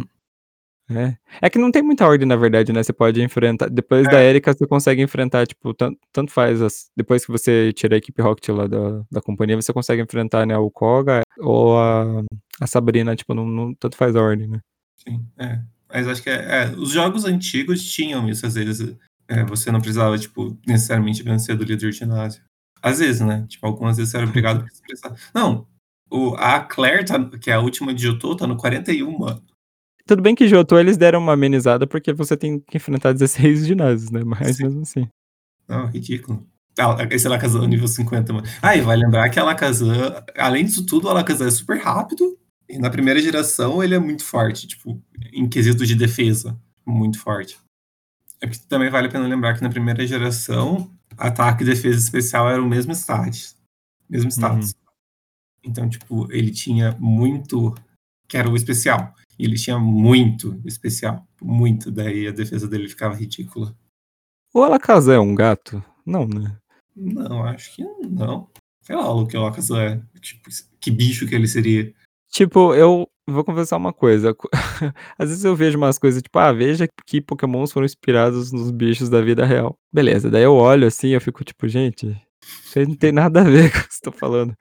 [0.91, 1.17] É.
[1.41, 2.83] É que não tem muita ordem, na verdade, né?
[2.83, 3.71] Você pode enfrentar.
[3.71, 4.11] Depois é.
[4.11, 6.61] da Erika, você consegue enfrentar, tipo, tanto, tanto faz.
[6.61, 6.91] As...
[6.95, 10.59] Depois que você tira a equipe Rocket lá da, da companhia, você consegue enfrentar, né,
[10.59, 12.23] o Koga ou a,
[12.61, 14.61] a Sabrina, tipo, não, não, tanto faz a ordem, né?
[14.97, 15.63] Sim, é.
[15.95, 18.97] Mas acho que é, é, os jogos antigos tinham isso, às vezes.
[19.29, 22.43] É, você não precisava, tipo, necessariamente vencer do líder de ginásio.
[22.83, 23.47] Às vezes, né?
[23.49, 25.15] Tipo, algumas vezes você era obrigado a expressar.
[25.33, 25.69] Não,
[26.11, 29.41] o, a Claire, tá, que é a última de Jotô, tá no 41, mano.
[30.05, 34.11] Tudo bem que Jotô eles deram uma amenizada porque você tem que enfrentar 16 ginásios,
[34.11, 34.23] né?
[34.25, 34.65] Mas Sim.
[34.65, 35.09] mesmo assim.
[35.67, 36.47] Não, ridículo.
[36.77, 38.47] Ah, esse Alakazam nível 50, mano.
[38.61, 39.89] Ah, e vai lembrar que a Alakazam,
[40.37, 42.37] além disso tudo, o Alakazam é super rápido.
[42.69, 45.01] E na primeira geração ele é muito forte, tipo,
[45.33, 46.59] em quesito de defesa.
[46.87, 47.59] Muito forte.
[48.41, 52.51] É porque também vale a pena lembrar que na primeira geração, ataque e defesa especial
[52.51, 53.57] eram o mesmo status.
[54.09, 54.73] Mesmo status.
[54.73, 55.71] Uhum.
[55.71, 57.75] Então, tipo, ele tinha muito
[58.29, 59.15] que era o especial.
[59.39, 61.27] E ele tinha muito especial.
[61.41, 61.91] Muito.
[61.91, 63.75] Daí a defesa dele ficava ridícula.
[64.53, 65.83] O Alakazam é um gato?
[66.07, 66.57] Não, né?
[66.95, 68.49] Não, acho que não.
[68.83, 70.03] Sei lá o que o Alakazam é.
[70.21, 70.49] Tipo,
[70.81, 71.93] que bicho que ele seria.
[72.35, 74.37] Tipo, eu vou confessar uma coisa.
[75.17, 79.09] Às vezes eu vejo umas coisas, tipo, ah, veja que pokémons foram inspirados nos bichos
[79.09, 79.79] da vida real.
[79.93, 82.09] Beleza, daí eu olho assim eu fico tipo, gente,
[82.65, 84.53] isso aí não tem nada a ver com o que tá falando.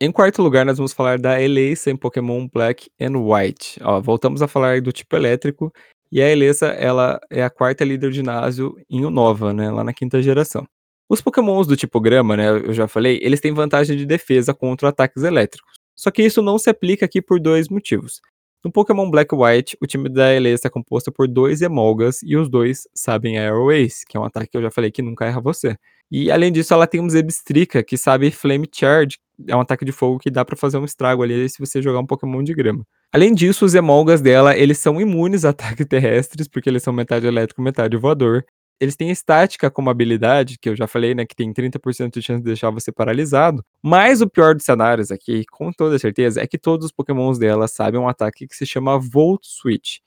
[0.00, 3.80] Em quarto lugar, nós vamos falar da Elesa em Pokémon Black and White.
[3.82, 5.72] Ó, voltamos a falar do tipo elétrico,
[6.10, 9.92] e a Elesa, ela é a quarta líder de ginásio em Unova, né, lá na
[9.92, 10.66] quinta geração.
[11.08, 14.88] Os pokémons do tipo grama, né, eu já falei, eles têm vantagem de defesa contra
[14.88, 15.76] ataques elétricos.
[15.94, 18.20] Só que isso não se aplica aqui por dois motivos.
[18.66, 22.48] No Pokémon Black White, o time da Elesa é composto por dois Emolgas e os
[22.48, 25.76] dois sabem Ace, que é um ataque que eu já falei que nunca erra você.
[26.10, 29.92] E além disso, ela tem um Zebstrika que sabe Flame Charge, é um ataque de
[29.92, 32.84] fogo que dá para fazer um estrago ali se você jogar um Pokémon de grama.
[33.16, 37.26] Além disso, os Emolgas dela, eles são imunes a ataques terrestres, porque eles são metade
[37.26, 38.44] elétrico, metade voador.
[38.78, 42.42] Eles têm estática como habilidade, que eu já falei, né, que tem 30% de chance
[42.42, 43.64] de deixar você paralisado.
[43.82, 47.66] Mas o pior dos cenários aqui, com toda certeza, é que todos os pokémons dela
[47.66, 50.00] sabem um ataque que se chama Volt Switch.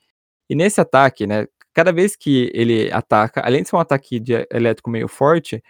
[0.48, 4.46] E nesse ataque, né, cada vez que ele ataca, além de ser um ataque de
[4.52, 5.60] elétrico meio forte,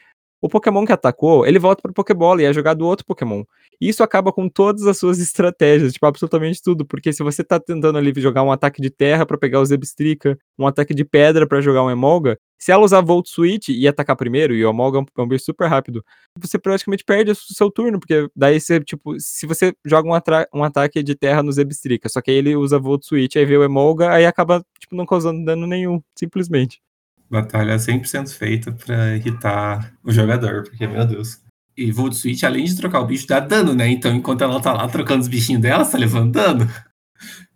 [0.43, 3.45] o Pokémon que atacou, ele volta para o Pokébola e é jogado outro Pokémon.
[3.81, 6.85] Isso acaba com todas as suas estratégias, tipo, absolutamente tudo.
[6.85, 10.39] Porque se você tá tentando ali jogar um ataque de terra para pegar o Zebstrika,
[10.59, 14.17] um ataque de pedra para jogar um Emolga, se ela usar Volt Switch e atacar
[14.17, 16.05] primeiro, e o Emolga é um bicho super rápido,
[16.39, 20.63] você praticamente perde o seu turno, porque daí você, tipo, se você joga um, um
[20.63, 23.65] ataque de terra no Zebstrika, só que aí ele usa Volt Switch, aí vê o
[23.65, 26.81] Emolga, aí acaba, tipo, não causando dano nenhum, simplesmente
[27.31, 31.41] batalha 100% feita para irritar o jogador, porque, meu Deus.
[31.81, 33.89] E Volt Switch, além de trocar o bicho, dá dano, né?
[33.89, 36.69] Então, enquanto ela tá lá trocando os bichinhos dela, tá levando dano.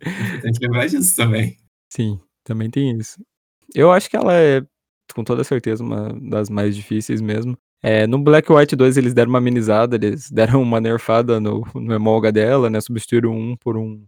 [0.06, 1.56] É importante lembrar disso também.
[1.88, 3.18] Sim, também tem isso.
[3.74, 4.62] Eu acho que ela é,
[5.14, 7.56] com toda certeza, uma das mais difíceis mesmo.
[7.82, 11.94] É, no Black White 2 eles deram uma amenizada, eles deram uma nerfada no, no
[11.94, 12.80] Emolga dela, né?
[12.80, 14.04] Substituíram um por um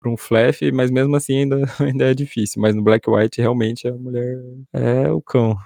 [0.00, 2.60] para um flash, mas mesmo assim ainda, ainda é difícil.
[2.60, 4.36] Mas no Black White, realmente, a mulher
[4.72, 5.56] é o cão.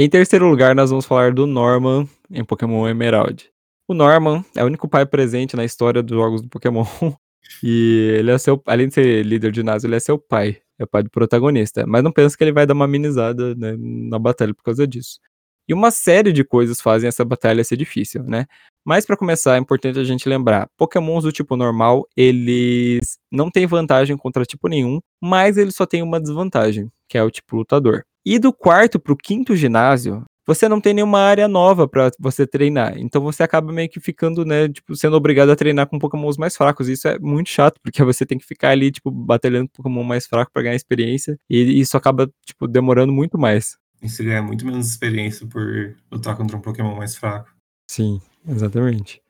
[0.00, 3.50] Em terceiro lugar, nós vamos falar do Norman em Pokémon Emerald.
[3.88, 6.84] O Norman é o único pai presente na história dos jogos do Pokémon.
[7.62, 10.58] E ele é seu, além de ser líder de ginásio, ele é seu pai.
[10.78, 11.86] É o pai do protagonista.
[11.86, 15.18] Mas não pensa que ele vai dar uma amenizada né, na batalha por causa disso.
[15.66, 18.44] E uma série de coisas fazem essa batalha ser difícil, né?
[18.84, 23.66] Mas para começar, é importante a gente lembrar, Pokémons do tipo normal, eles não têm
[23.66, 28.04] vantagem contra tipo nenhum, mas eles só têm uma desvantagem, que é o tipo lutador.
[28.30, 32.98] E do quarto pro quinto ginásio, você não tem nenhuma área nova para você treinar.
[32.98, 36.54] Então você acaba meio que ficando, né, tipo, sendo obrigado a treinar com Pokémons mais
[36.54, 36.88] fracos.
[36.88, 40.26] Isso é muito chato, porque você tem que ficar ali, tipo, batalhando com Pokémon mais
[40.26, 41.40] fraco para ganhar experiência.
[41.48, 43.78] E isso acaba, tipo, demorando muito mais.
[44.02, 47.48] Isso ganha muito menos experiência por lutar contra um Pokémon mais fraco.
[47.90, 49.22] Sim, exatamente.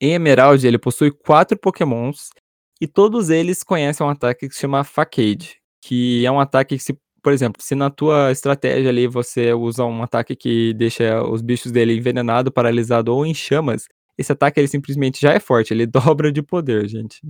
[0.00, 2.30] Em Emerald, ele possui quatro Pokémons
[2.80, 6.82] e todos eles conhecem um ataque que se chama Facade, que é um ataque que
[6.82, 11.40] se, por exemplo, se na tua estratégia ali você usa um ataque que deixa os
[11.40, 13.86] bichos dele envenenado, paralisado ou em chamas,
[14.18, 17.20] esse ataque ele simplesmente já é forte, ele dobra de poder, gente.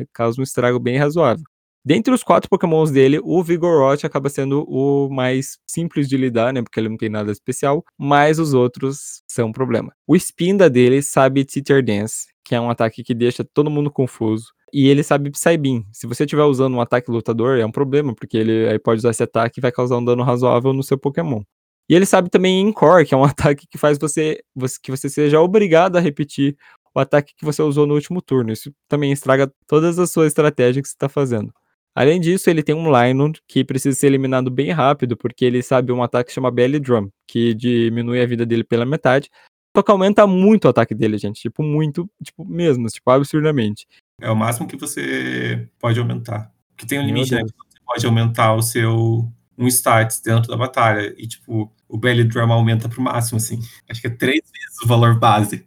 [0.00, 1.44] É, causa um estrago bem razoável.
[1.84, 6.62] Dentre os quatro pokémons dele, o Vigoroth acaba sendo o mais simples de lidar, né?
[6.62, 9.92] Porque ele não tem nada especial, mas os outros são um problema.
[10.06, 14.52] O Spinda dele sabe Teeter Dance, que é um ataque que deixa todo mundo confuso.
[14.72, 15.84] E ele sabe Psybeam.
[15.92, 19.10] Se você estiver usando um ataque lutador, é um problema, porque ele aí pode usar
[19.10, 21.42] esse ataque e vai causar um dano razoável no seu Pokémon.
[21.88, 25.08] E ele sabe também Encore, que é um ataque que faz você, você que você
[25.10, 26.56] seja obrigado a repetir
[26.94, 28.52] o ataque que você usou no último turno.
[28.52, 31.52] Isso também estraga todas as suas estratégias que você está fazendo.
[31.94, 35.92] Além disso, ele tem um Lynund que precisa ser eliminado bem rápido, porque ele sabe
[35.92, 39.28] um ataque que chama Belly Drum, que diminui a vida dele pela metade.
[39.74, 41.40] Só que aumenta muito o ataque dele, gente.
[41.40, 43.86] Tipo, muito, tipo, mesmo, tipo, absurdamente.
[44.20, 46.52] É o máximo que você pode aumentar.
[46.76, 47.42] Que tem um limite, né?
[47.42, 51.14] Você pode aumentar o seu um stats dentro da batalha.
[51.16, 53.60] E, tipo, o Belly Drum aumenta pro máximo, assim.
[53.88, 55.66] Acho que é três vezes o valor base.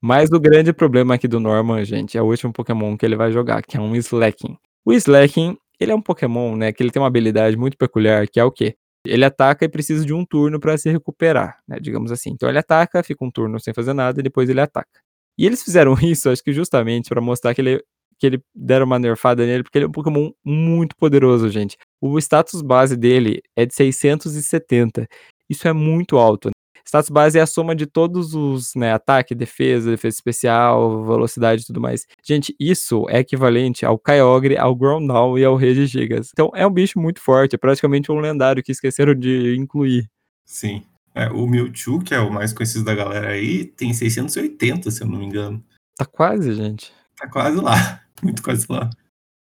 [0.00, 3.30] Mas o grande problema aqui do Norman, gente, é o último Pokémon que ele vai
[3.30, 4.56] jogar, que é um Slacking.
[4.82, 8.40] O Slaking, ele é um Pokémon, né, que ele tem uma habilidade muito peculiar, que
[8.40, 8.76] é o quê?
[9.06, 12.30] Ele ataca e precisa de um turno para se recuperar, né, digamos assim.
[12.30, 15.00] Então ele ataca, fica um turno sem fazer nada e depois ele ataca.
[15.38, 17.82] E eles fizeram isso, acho que justamente para mostrar que ele
[18.18, 21.78] que ele deram uma nerfada nele, porque ele é um Pokémon muito poderoso, gente.
[22.02, 25.08] O status base dele é de 670.
[25.48, 26.50] Isso é muito alto.
[26.84, 31.66] Status base é a soma de todos os, né, ataque, defesa, defesa especial, velocidade e
[31.66, 32.06] tudo mais.
[32.24, 36.30] Gente, isso é equivalente ao Kyogre, ao Groudon e ao Regigigas.
[36.32, 40.08] Então é um bicho muito forte, é praticamente um lendário que esqueceram de incluir.
[40.44, 40.82] Sim.
[41.14, 45.08] É, o Mewtwo, que é o mais conhecido da galera aí, tem 680, se eu
[45.08, 45.62] não me engano.
[45.96, 46.92] Tá quase, gente.
[47.16, 48.00] Tá quase lá.
[48.22, 48.88] Muito quase lá.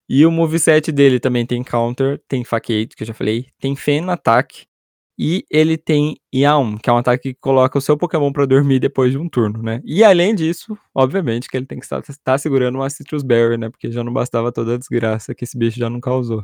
[0.10, 4.02] E o moveset dele também tem Counter, tem Facade, que eu já falei, tem Fen
[4.02, 4.66] no ataque,
[5.18, 8.80] e ele tem Yawn, que é um ataque que coloca o seu Pokémon pra dormir
[8.80, 9.82] depois de um turno, né.
[9.86, 13.70] E além disso, obviamente, que ele tem que estar tá segurando uma Citrus Berry, né,
[13.70, 16.44] porque já não bastava toda a desgraça que esse bicho já não causou.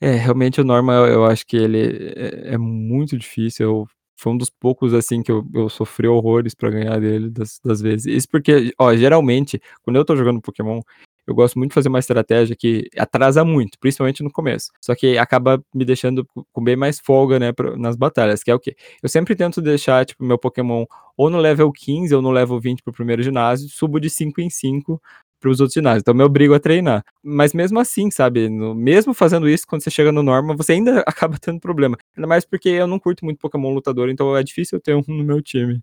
[0.00, 4.36] É, realmente o Norma eu acho que ele é é muito difícil, eu foi um
[4.38, 8.06] dos poucos, assim, que eu eu sofri horrores pra ganhar dele das das vezes.
[8.06, 10.80] Isso porque, ó, geralmente, quando eu tô jogando Pokémon,
[11.26, 14.70] eu gosto muito de fazer uma estratégia que atrasa muito, principalmente no começo.
[14.80, 18.58] Só que acaba me deixando com bem mais folga, né, nas batalhas, que é o
[18.58, 18.74] quê?
[19.02, 20.84] Eu sempre tento deixar, tipo, meu Pokémon
[21.16, 24.40] ou no level 15 ou no level 20 para o primeiro ginásio, subo de 5
[24.40, 25.00] em 5
[25.40, 27.04] para os outros ginásios, então me obrigo a treinar.
[27.22, 31.00] Mas mesmo assim, sabe, no mesmo fazendo isso, quando você chega no norma, você ainda
[31.06, 31.96] acaba tendo problema.
[32.16, 35.02] Ainda mais porque eu não curto muito Pokémon lutador, então é difícil eu ter um
[35.06, 35.80] no meu time.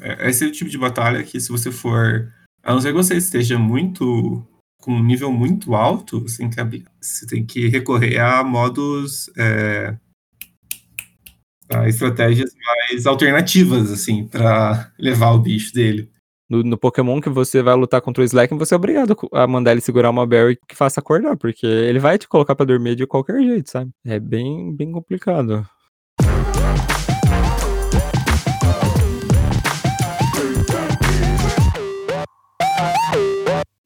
[0.00, 2.30] É, esse é o tipo de batalha que se você for
[2.62, 4.46] a não ser que você esteja muito
[4.80, 9.96] com um nível muito alto, você tem que, você tem que recorrer a modos é,
[11.68, 16.10] a estratégias mais alternativas, assim, para levar o bicho dele.
[16.48, 19.70] No, no, Pokémon que você vai lutar contra o Slack, você é obrigado a mandar
[19.70, 23.06] ele segurar uma Berry que faça acordar, porque ele vai te colocar para dormir de
[23.06, 23.92] qualquer jeito, sabe?
[24.04, 25.64] É bem, bem complicado.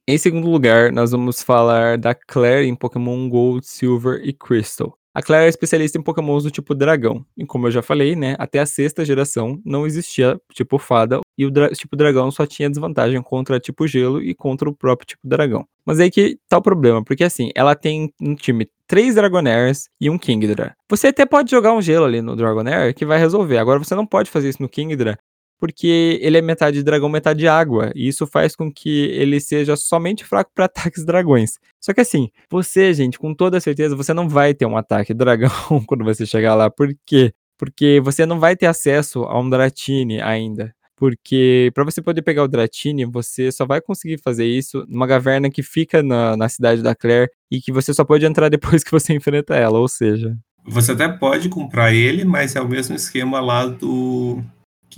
[0.07, 4.99] Em segundo lugar, nós vamos falar da Claire em Pokémon Gold, Silver e Crystal.
[5.15, 7.25] A Claire é especialista em pokémons do tipo dragão.
[7.39, 11.47] E como eu já falei, né, até a sexta geração não existia tipo fada e
[11.47, 15.27] o dra tipo dragão só tinha desvantagem contra tipo gelo e contra o próprio tipo
[15.27, 15.65] dragão.
[15.87, 20.11] Mas aí que tá o problema, porque assim, ela tem um time três Dragonairs e
[20.11, 20.75] um Kingdra.
[20.91, 23.57] Você até pode jogar um gelo ali no Dragonair que vai resolver.
[23.57, 25.17] Agora você não pode fazer isso no Kingdra,
[25.65, 30.23] porque ele é metade dragão, metade água, e isso faz com que ele seja somente
[30.23, 31.53] fraco para ataques dragões.
[31.81, 35.51] Só que assim, você, gente, com toda certeza, você não vai ter um ataque dragão
[35.87, 36.69] quando você chegar lá.
[36.69, 37.33] Por quê?
[37.57, 40.75] Porque você não vai ter acesso a um Dratini ainda.
[40.95, 45.49] Porque para você poder pegar o Dratini, você só vai conseguir fazer isso numa caverna
[45.49, 48.91] que fica na, na cidade da Claire e que você só pode entrar depois que
[48.91, 50.37] você enfrenta ela, ou seja.
[50.67, 54.45] Você até pode comprar ele, mas é o mesmo esquema lá do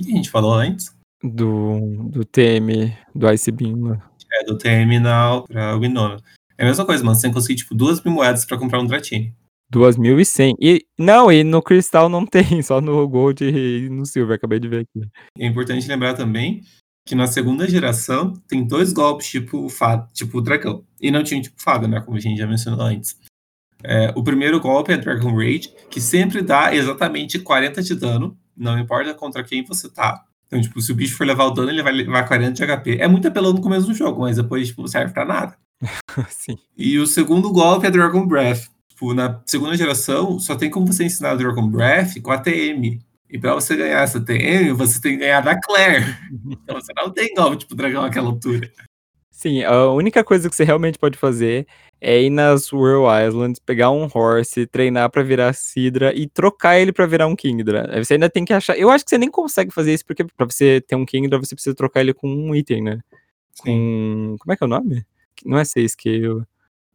[0.03, 0.95] que a gente falou antes?
[1.23, 3.77] Do, do TM, do Ice Beam.
[3.77, 4.03] Né?
[4.33, 6.19] É, do TM na, pra Winona.
[6.59, 7.15] É a mesma coisa, mano.
[7.15, 9.35] Você tem que conseguir, tipo, duas mil moedas pra comprar um Dratini.
[9.73, 10.55] 2.100.
[10.61, 14.69] E não, e no Cristal não tem, só no Gold e no Silver, acabei de
[14.69, 15.09] ver aqui.
[15.39, 16.63] É importante lembrar também
[17.07, 20.85] que na segunda geração tem dois golpes tipo fada, tipo dragão.
[21.01, 22.01] E não tinha tipo fada, né?
[22.01, 23.17] Como a gente já mencionou antes.
[23.85, 28.79] É, o primeiro golpe é Dragon Rage, que sempre dá exatamente 40 de dano não
[28.79, 30.25] importa contra quem você tá.
[30.47, 32.99] Então, tipo, se o bicho for levar o dano, ele vai levar 40 de HP.
[33.01, 35.57] É muito apelão no começo do jogo, mas depois, tipo, não serve pra nada.
[36.31, 36.57] Sim.
[36.77, 38.69] E o segundo golpe é Dragon Breath.
[38.89, 43.01] Tipo, na segunda geração, só tem como você ensinar Dragon Breath com a TM.
[43.29, 46.17] E pra você ganhar essa TM, você tem que ganhar da Claire.
[46.63, 48.71] então você não tem golpe, tipo, dragão naquela altura.
[49.31, 51.67] Sim, a única coisa que você realmente pode fazer
[52.01, 56.93] é ir nas World Islands, pegar um horse, treinar para virar Sidra e trocar ele
[56.93, 57.89] para virar um Kingdra.
[57.91, 58.77] Aí você ainda tem que achar.
[58.79, 61.55] Eu acho que você nem consegue fazer isso, porque para você ter um Kingdra, você
[61.55, 63.01] precisa trocar ele com um item, né?
[63.61, 64.37] Com.
[64.39, 65.05] Como é que é o nome?
[65.45, 66.45] Não é Say Scale.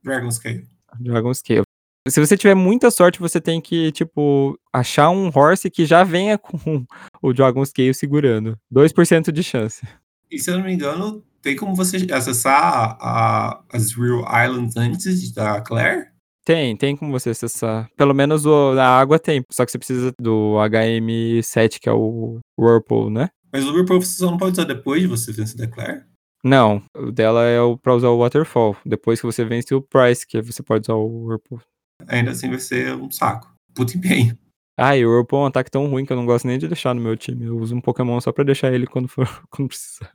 [0.04, 0.68] Dragon Scale.
[1.00, 1.64] Dragon Scale.
[2.08, 6.38] Se você tiver muita sorte, você tem que, tipo, achar um horse que já venha
[6.38, 6.58] com
[7.22, 8.60] o Dragon Scale segurando.
[8.74, 9.86] 2% de chance.
[10.32, 15.32] E se eu não me engano, tem como você acessar a, as Real Islands antes
[15.34, 16.10] da Claire?
[16.46, 17.90] Tem, tem como você acessar.
[17.96, 22.40] Pelo menos o, a água tem, só que você precisa do HM7, que é o
[22.60, 23.30] Whirlpool, né?
[23.52, 26.04] Mas o Whirlpool você só não pode usar depois de você vencer da Claire?
[26.44, 28.76] Não, o dela é o pra usar o Waterfall.
[28.86, 31.62] Depois que você vence o Price, que você pode usar o Whirlpool.
[32.08, 33.54] Ainda assim vai ser um saco.
[33.76, 34.36] Puta empenho.
[34.84, 36.68] Ah, e o Whirlpool é um ataque tão ruim que eu não gosto nem de
[36.68, 37.46] deixar no meu time.
[37.46, 40.10] Eu uso um Pokémon só pra deixar ele quando for quando precisar.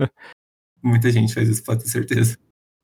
[0.82, 2.36] Muita gente faz isso, pode ter certeza.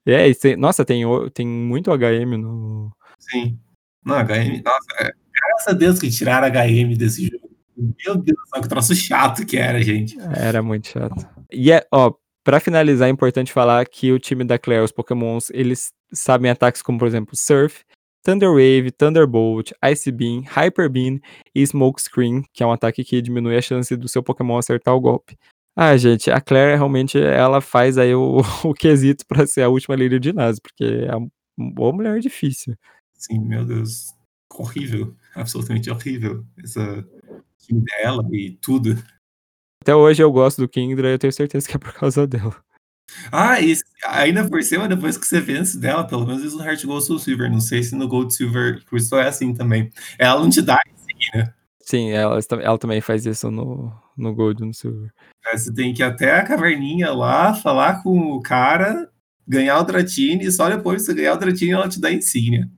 [0.06, 1.02] É, tem, nossa, tem,
[1.34, 2.92] tem muito HM no.
[3.18, 3.58] Sim.
[4.04, 4.62] Não, HM.
[4.64, 7.50] Nossa, é, graças a Deus que tiraram HM desse jogo.
[7.76, 10.16] Meu Deus que troço chato que era, gente.
[10.36, 11.28] Era muito chato.
[11.50, 12.12] E é, ó,
[12.44, 16.80] pra finalizar, é importante falar que o time da Claire, os Pokémons, eles sabem ataques
[16.80, 17.84] como, por exemplo, Surf,
[18.22, 21.20] Thunder Wave, Thunderbolt, Ice Beam, Hyper Beam
[21.54, 24.94] e Smoke Screen, que é um ataque que diminui a chance do seu Pokémon acertar
[24.94, 25.36] o golpe.
[25.74, 29.96] Ah, gente, a Claire realmente ela faz aí o, o quesito para ser a última
[29.96, 32.76] líder de ginásio, porque é uma boa mulher difícil.
[33.14, 34.14] Sim, meu Deus.
[34.54, 35.16] Horrível.
[35.34, 36.44] Absolutamente horrível.
[36.62, 37.06] Essa
[37.70, 39.02] dela e tudo.
[39.80, 42.54] Até hoje eu gosto do Kingdra e eu tenho certeza que é por causa dela.
[43.30, 46.84] Ah, e ainda por cima, depois que você vence dela, pelo menos isso no Heart
[46.84, 49.90] Gold Soul Silver, não sei se no Gold Silver Crystal é assim também.
[50.18, 51.54] Ela não te dá insígnia.
[51.80, 55.10] Sim, ela ela também faz isso no no Gold no Silver.
[55.46, 59.08] É, você tem que ir até a caverninha lá, falar com o cara,
[59.46, 62.68] ganhar o Dratini, e só depois que você ganhar o Dratini, ela te dá insígnia.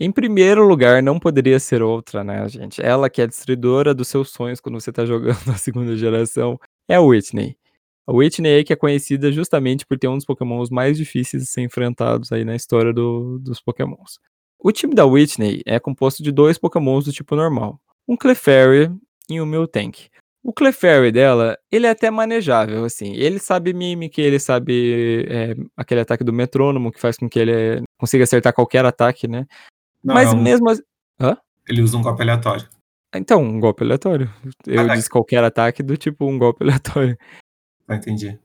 [0.00, 2.80] Em primeiro lugar, não poderia ser outra, né, gente.
[2.80, 6.58] Ela que é a destruidora dos seus sonhos quando você tá jogando a segunda geração,
[6.88, 7.56] é a Whitney.
[8.06, 11.62] A Whitney que é conhecida justamente por ter um dos pokémons mais difíceis de ser
[11.62, 14.20] enfrentados aí na história do dos pokémons.
[14.60, 18.90] O time da Whitney é composto de 2 pokémons do tipo normal, um Clefairy
[19.28, 20.08] e um Miltank.
[20.44, 26.00] O Clefairy dela, ele é até manejável, assim, ele sabe Mimic, ele sabe, eh, aquele
[26.00, 29.46] ataque do metrônomo que faz com que ele, eh, consiga acertar qualquer ataque, né.
[30.02, 30.80] Não, Mas é um mesmo as
[31.20, 31.36] hã?
[31.68, 32.68] Ele usa um golpe aleatório.
[33.14, 34.30] Então, um golpe aleatório.
[34.66, 34.96] Eu Ataque.
[34.96, 37.16] disse qualquer ataque do tipo um golpe aleatório.
[37.86, 38.38] Ah, entendi.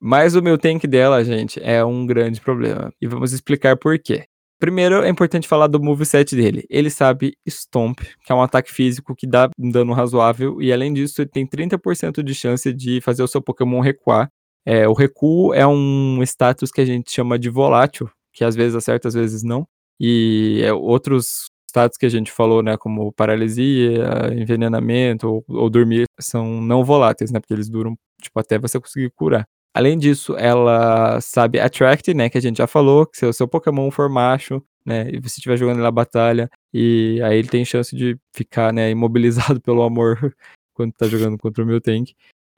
[0.00, 4.24] Mas o Miltank dela, gente, é um grande problema, e vamos explicar por quê.
[4.60, 6.64] Primeiro, é importante falar do moveset dele.
[6.68, 10.92] Ele sabe Stomp, que é um ataque físico que dá um dano razoável, e além
[10.92, 14.28] disso, ele tem 30% de chance de fazer o seu Pokémon recuar.
[14.66, 18.74] Eh, o recuo é um status que a gente chama de volátil, que às vezes
[18.74, 19.64] acerta, às vezes não.
[20.00, 26.06] E, eh, outros status que a gente falou, né, como paralisia, envenenamento ou ou dormir,
[26.20, 29.46] são não voláteis, né, porque eles duram, tipo, até você conseguir curar.
[29.74, 33.46] Além disso, ela sabe Attract, né, que a gente já falou, que se o seu
[33.46, 37.94] Pokémon for macho, né, e você estiver jogando na batalha, e aí ele tem chance
[37.94, 40.34] de ficar, né, imobilizado pelo amor
[40.74, 42.14] quando tá jogando contra o Miltank.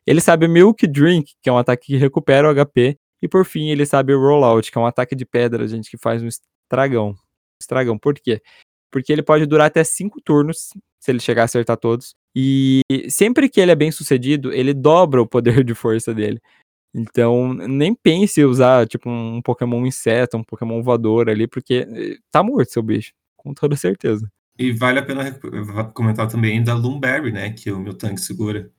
[0.07, 3.69] Ele sabe Milk Drink, que é um ataque que recupera o HP, e por fim
[3.69, 7.15] ele sabe Rollout, que é um ataque de pedra, gente, que faz um estragão.
[7.61, 8.41] Estragão, por quê?
[8.91, 13.49] Porque ele pode durar até 5 turnos, se ele chegar a acertar todos, e sempre
[13.49, 16.41] que ele é bem sucedido, ele dobra o poder de força dele.
[16.95, 22.17] Então, nem pense em usar, tipo, um Pokémon inseto, um Pokémon voador ali, porque, eh,
[22.33, 24.29] tá morto seu bicho, com toda certeza.
[24.59, 28.71] E vale a pena va comentar também da Lum Berry, né, que o Miltank segura.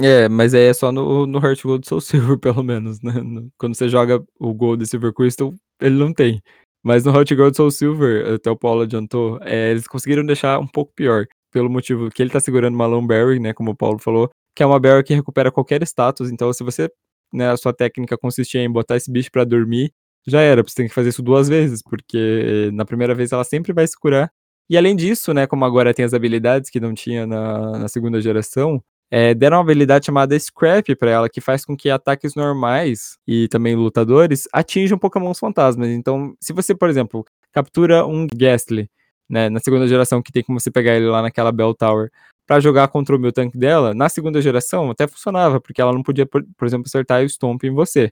[0.00, 2.00] É, mas aí é só no no Heart Gold Soul
[2.36, 3.12] Silver pelo menos, né,
[3.58, 6.42] quando você joga o Gold e Silver Crystal, ele não tem.
[6.84, 10.66] Mas no Heart Gold Soul Silver, até o Paulo adiantou, eh, eles conseguiram deixar um
[10.66, 14.30] pouco pior, pelo motivo que ele tá segurando uma Berry, né, como o Paulo falou,
[14.54, 16.90] que é uma Berry que recupera qualquer status, então se você
[17.32, 19.92] né, a sua técnica consistia em botar esse bicho pra dormir,
[20.26, 23.72] já era, você tem que fazer isso 2 vezes, porque na primeira vez ela sempre
[23.72, 24.30] vai se curar.
[24.70, 28.20] E além disso, né, como agora tem as habilidades que não tinha na na segunda
[28.20, 28.82] geração,
[29.14, 33.46] eh, deram uma habilidade chamada Scrap pra ela, que faz com que ataques normais, e
[33.48, 35.90] também lutadores, atinjam Pokémons fantasmas.
[35.90, 38.88] Então, se você, por exemplo, captura um Gastly,
[39.28, 42.10] né, na segunda geração, que tem como você pegar ele lá naquela Bell Tower,
[42.46, 46.24] pra jogar contra o Miltank dela, na segunda geração até funcionava, porque ela não podia,
[46.24, 48.10] por por exemplo, acertar o Stomp em você.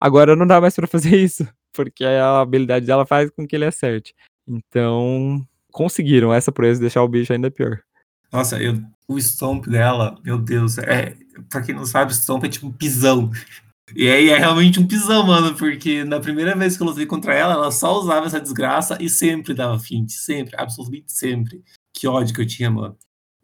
[0.00, 3.66] Agora não dá mais pra fazer isso, porque a habilidade dela faz com que ele
[3.66, 4.14] acerte.
[4.48, 7.80] Então, conseguiram essa proeza de deixar o bicho ainda pior.
[8.32, 8.74] Nossa, eu
[9.10, 11.16] o Stomp dela, meu Deus, eh,
[11.48, 13.30] pra quem não sabe, Stomp é tipo um pisão.
[13.94, 17.34] E aí é realmente um pisão, mano, porque na primeira vez que eu lutei contra
[17.34, 21.64] ela, ela só usava essa desgraça e sempre dava Fint, sempre, absolutamente sempre.
[21.92, 22.96] Que ódio que eu tinha, mano.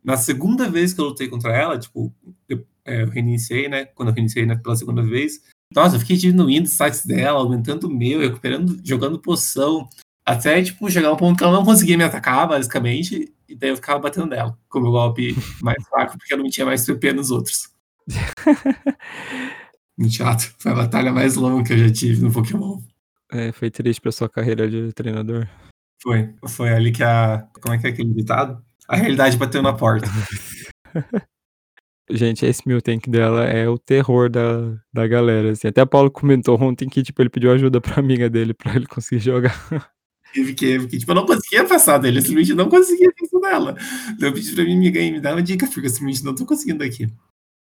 [0.04, 2.14] Na segunda vez que eu lutei contra ela, tipo,
[2.48, 5.42] eu, eh, eu reiniciei, né, quando eu reiniciei, né, pela segunda vez,
[5.74, 9.88] nossa, eu fiquei diminuindo os stats dela, aumentando o meu, recuperando, jogando poção,
[10.26, 13.76] até, tipo, chegar um ponto que ela não conseguia me atacar, basicamente, e daí eu
[13.76, 17.12] ficava batendo nela, com o meu golpe mais fraco, porque eu não tinha mais PP
[17.12, 17.70] nos outros.
[19.96, 22.80] Muito chato, foi a batalha mais longa que eu já tive no Pokémon.
[23.32, 25.48] É, foi triste pra sua carreira de treinador.
[26.02, 28.62] Foi, foi ali que a como é que é aquele ditado?
[28.88, 30.06] A realidade bateu na porta.
[32.10, 36.60] Gente, esse Miltank dela é o terror da da galera, assim, até o Paulo comentou
[36.62, 39.95] ontem que, tipo, ele pediu ajuda pra amiga dele, pra ele conseguir jogar.
[40.44, 43.76] Que porque, tipo, eu não conseguia passar dele, eu simplesmente não conseguia passar dela.
[44.18, 46.34] Daí eu pedi pra minha amiga aí me dar uma dica, porque eu simplesmente não
[46.34, 47.08] tô conseguindo aqui.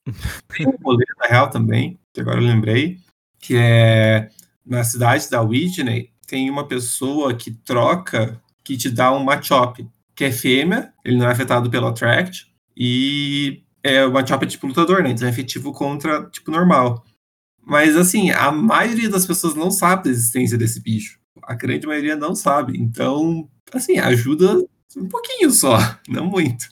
[0.57, 2.99] Tem um rolê, na real, também, que agora eu lembrei,
[3.39, 4.31] que é
[4.65, 10.25] na cidade da Whitney, tem uma pessoa que troca, que te dá um Machop, que
[10.25, 15.03] é fêmea, ele não é afetado pelo Attract, e é, o Machop é tipo lutador,
[15.03, 17.05] né, então é efetivo contra, tipo, normal.
[17.65, 21.19] Mas, assim, a maioria das pessoas não sabe da existência desse bicho.
[21.47, 22.77] A grande maioria não sabe.
[22.79, 24.65] Então, assim, ajuda
[24.97, 25.77] um pouquinho só,
[26.09, 26.67] não muito.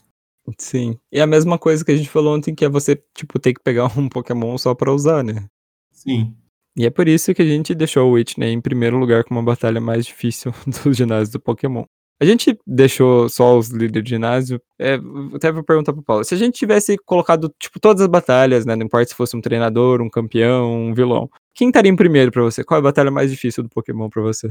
[0.58, 0.98] Sim.
[1.10, 3.62] E a mesma coisa que a gente falou ontem, que é você, tipo, ter que
[3.62, 5.46] pegar um Pokémon só pra usar, né.
[5.92, 6.34] Sim.
[6.76, 9.42] E é por isso que a gente deixou o Whitney em primeiro lugar como a
[9.42, 11.84] batalha mais difícil dos ginásios do Pokémon.
[12.20, 14.60] A gente deixou só os líderes de ginásio.
[14.78, 14.98] É,
[15.34, 16.24] até vou perguntar pro Paulo.
[16.24, 18.76] Se a gente tivesse colocado, tipo, todas as batalhas, né?
[18.76, 21.28] Não importa se fosse um treinador, um campeão, um vilão.
[21.54, 22.64] Quem estaria em primeiro pra você?
[22.64, 24.50] Qual é a batalha mais difícil do Pokémon pra você?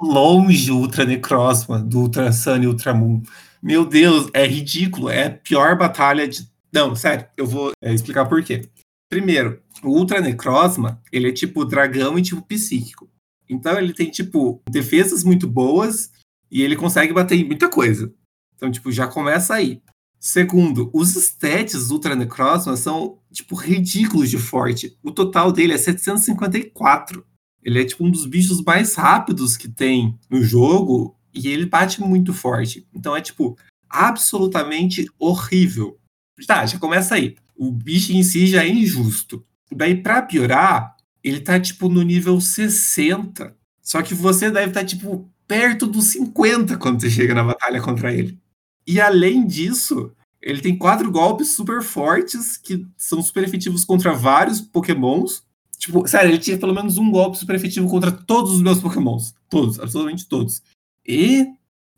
[0.00, 3.22] Longe o Ultra Necrozma, do Ultra Sun e Ultra Moon.
[3.60, 5.08] Meu Deus, é ridículo.
[5.08, 6.48] É a pior batalha de.
[6.72, 8.68] Não, sério, eu vou é, explicar por quê.
[9.10, 13.10] Primeiro, o Ultra Necrozma, ele é tipo dragão e tipo psíquico.
[13.48, 16.12] Então ele tem, tipo, defesas muito boas
[16.50, 18.12] e ele consegue bater em muita coisa.
[18.54, 19.82] Então, tipo, já começa aí.
[20.26, 24.96] Segundo, os stats do Ultra Necrozma são, tipo, ridículos de forte.
[25.02, 27.22] O total dele é 754.
[27.62, 32.00] Ele é, tipo, um dos bichos mais rápidos que tem no jogo e ele bate
[32.00, 32.88] muito forte.
[32.94, 33.54] Então é, tipo,
[33.86, 35.98] absolutamente horrível.
[36.46, 37.36] Tá, já começa aí.
[37.54, 39.44] O bicho em si já é injusto.
[39.70, 43.54] Daí, pra piorar, ele tá, tipo, no nível 60.
[43.82, 47.82] Só que você deve estar, tá, tipo, perto dos 50 quando você chega na batalha
[47.82, 48.42] contra ele.
[48.86, 50.12] E além disso,
[50.42, 55.42] ele tem quatro golpes super fortes que são super efetivos contra vários pokémons.
[55.78, 59.34] Tipo, sério, ele tinha pelo menos um golpe super efetivo contra todos os meus pokémons.
[59.48, 60.62] Todos, absolutamente todos.
[61.06, 61.46] E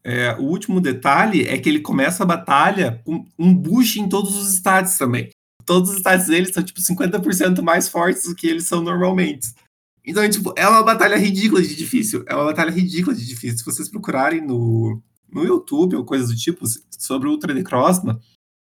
[0.05, 4.37] é, o último detalhe é que ele começa a batalha com um boost em todos
[4.37, 5.30] os stats também.
[5.64, 9.53] Todos os stats dele são, tipo, 50% mais fortes do que eles são normalmente.
[10.05, 12.24] Então, tipo, é uma batalha ridícula de difícil.
[12.28, 13.59] É uma batalha ridícula de difícil.
[13.59, 18.20] Se vocês procurarem no, no YouTube ou coisas do tipo sobre o Ultra Necrozma,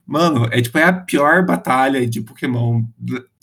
[0.06, 2.84] mano, é tipo, é a pior batalha de Pokémon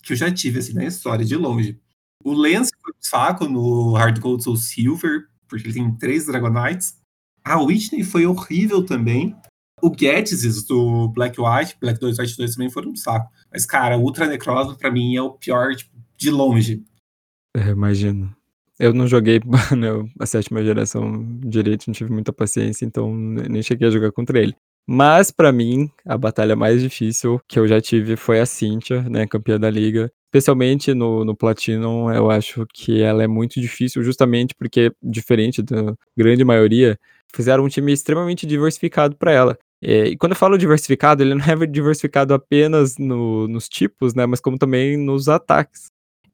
[0.03, 1.79] que eu já tive, assim, na história, de longe.
[2.25, 6.97] O Lance foi um saco no Hard Gold Soul Silver, porque ele tem três Dragonites.
[7.45, 9.37] A Whitney foi horrível também.
[9.83, 13.31] O Getzes do Black White, Black 2 White 2 também foram um saco.
[13.51, 16.85] Mas, cara, o Ultra Necrozma pra mim é o pior, tipo, de longe.
[17.57, 18.35] É, imagino.
[18.81, 19.41] Eu não joguei
[19.77, 24.39] né, a sétima geração direito, não tive muita paciência, então nem cheguei a jogar contra
[24.41, 24.57] ele.
[24.89, 29.27] Mas, para mim, a batalha mais difícil que eu já tive foi a Cynthia, né,
[29.27, 30.11] campeã da liga.
[30.29, 35.95] Especialmente no, no Platinum, eu acho que ela é muito difícil, justamente porque, diferente da
[36.17, 36.99] grande maioria,
[37.35, 39.59] fizeram um time extremamente diversificado para ela.
[39.83, 44.25] É, e quando eu falo diversificado, ele não é diversificado apenas no, nos tipos, né,
[44.25, 45.91] mas como também nos ataques.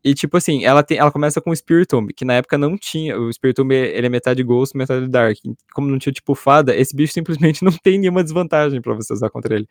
[0.06, 3.18] E, tipo assim, ela, tem, ela começa com o Spiritomb, que na época não tinha.
[3.18, 5.36] O Spiritomb, ele é metade Ghost, metade Dark.
[5.74, 9.30] Como não tinha, tipo, fada, esse bicho simplesmente não tem nenhuma desvantagem para você usar
[9.30, 9.68] contra ele.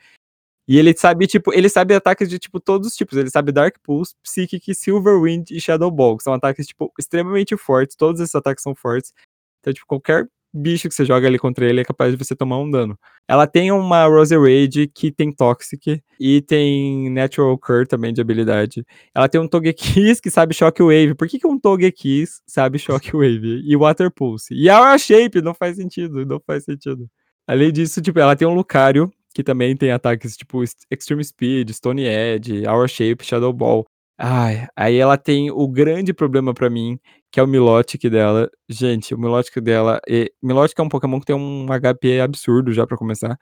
[0.67, 3.17] E ele sabe, tipo, ele sabe ataques de, tipo, todos os tipos.
[3.17, 7.55] Ele sabe Dark Pulse, Psychic, Silver Wind e Shadow Ball, que são ataques, tipo, extremamente
[7.55, 7.95] fortes.
[7.95, 9.13] Todos esses ataques são fortes.
[9.61, 12.57] Então, tipo, qualquer bicho que você joga ali contra ele é capaz de você tomar
[12.59, 12.97] um dano.
[13.27, 18.85] Ela tem uma Rose Rage que tem Toxic e tem Natural Cure também de habilidade.
[19.13, 21.15] Ela tem um Togekiss que sabe Shockwave.
[21.15, 23.61] Por que, que um Togekiss sabe Shockwave?
[23.65, 24.53] E Water Pulse.
[24.53, 27.09] E a Shape não faz sentido, não faz sentido.
[27.47, 32.03] Além disso, tipo, ela tem um Lucario que também tem ataques tipo Extreme Speed, Stone
[32.05, 33.85] Edge, Hour Shape, Shadow Ball.
[34.17, 36.97] Ai, aí ela tem o grande problema para mim,
[37.35, 38.49] que é o Milotic dela.
[38.69, 39.99] Gente, o Milotic dela.
[40.07, 43.37] E, Milotic é um Pokémon que tem um HP absurdo já para começar.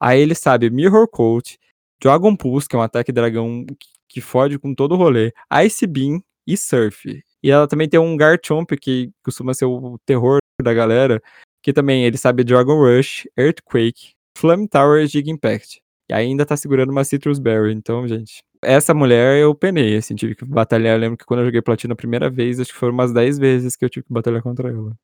[0.00, 1.56] Aí ele sabe Mirror Coat,
[2.02, 5.32] Dragon Pulse, que é um ataque dragão que, que fode com todo o rolê,
[5.64, 7.22] Ice Beam e Surf.
[7.40, 11.22] E ela também tem um Garchomp, que costuma ser o terror da galera,
[11.62, 15.80] que também ele sabe Dragon Rush, Earthquake, Flame Tower e Gig Impact.
[16.10, 17.72] E ainda tá segurando uma Citrus Berry.
[17.72, 20.94] Então, gente, essa mulher eu penei, assim, tive que batalhar.
[20.94, 23.38] Eu lembro que quando eu joguei platina a primeira vez, acho que foram umas 10
[23.38, 24.96] vezes que eu tive que batalhar contra ela.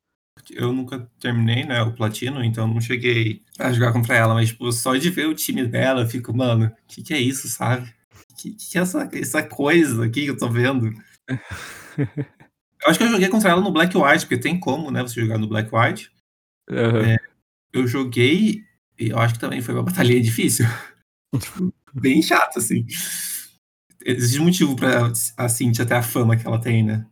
[0.51, 4.71] Eu nunca terminei, né, o platino, então não cheguei a jogar contra ela, mas, tipo,
[4.71, 7.87] só de ver o time dela, eu fico, mano, o que, que é isso, sabe?
[8.31, 10.91] O que, que é essa, essa coisa aqui que eu tô vendo?
[11.97, 15.21] eu acho que eu joguei contra ela no Black White, porque tem como, né, você
[15.21, 16.11] jogar no Black White.
[16.69, 17.05] Uhum.
[17.05, 17.17] É,
[17.71, 18.63] eu joguei,
[18.99, 20.65] e eu acho que também foi uma batalha difícil.
[21.93, 22.85] bem chato, assim
[24.05, 27.05] existe motivo pra a Cintia ter a fama que ela tem, né?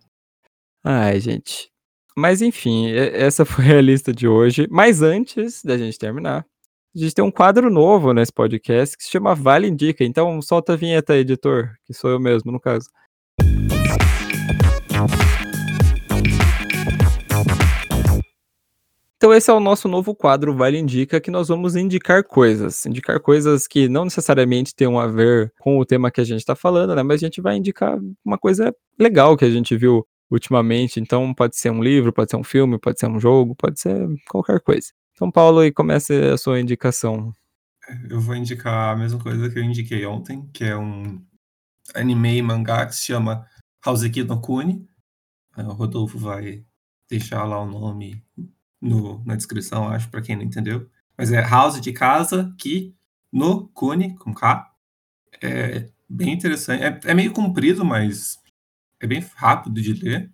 [0.83, 1.69] Ai, gente.
[2.15, 4.67] Mas enfim, essa foi a lista de hoje.
[4.69, 6.45] Mas antes da gente terminar,
[6.95, 10.03] a gente tem um quadro novo nesse podcast que se chama Vale Indica.
[10.03, 12.89] Então solta a vinheta, editor, que sou eu mesmo, no caso.
[19.21, 22.87] Então esse é o nosso novo quadro Vale Indica, que nós vamos indicar coisas.
[22.87, 26.55] Indicar coisas que não necessariamente tenham a ver com o tema que a gente está
[26.55, 27.03] falando, né?
[27.03, 30.99] Mas a gente vai indicar uma coisa legal que a gente viu ultimamente.
[30.99, 33.95] Então pode ser um livro, pode ser um filme, pode ser um jogo, pode ser
[34.27, 34.87] qualquer coisa.
[35.13, 37.31] Então, Paulo, comece a sua indicação.
[38.09, 41.23] Eu vou indicar a mesma coisa que eu indiquei ontem, que é um
[41.93, 43.45] anime e mangá que se chama
[43.85, 44.83] Houseki no Kuni.
[45.55, 46.63] O Rodolfo vai
[47.07, 48.23] deixar lá o nome
[48.81, 50.89] no, na descrição, acho, para quem não entendeu.
[51.17, 52.95] Mas é House de Casa, que
[53.31, 54.69] no Kune, com K.
[55.41, 56.83] É bem interessante.
[56.83, 58.39] É, é meio comprido, mas
[58.99, 60.31] é bem rápido de ler.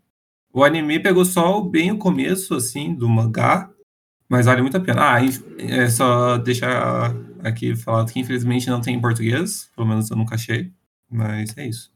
[0.52, 3.70] O anime pegou só bem o começo, assim, do mangá,
[4.28, 5.14] mas vale muito a pena.
[5.14, 5.20] Ah,
[5.60, 10.36] é só deixar aqui falado que infelizmente não tem em português, pelo menos eu nunca
[10.36, 10.72] achei,
[11.10, 11.92] mas é isso.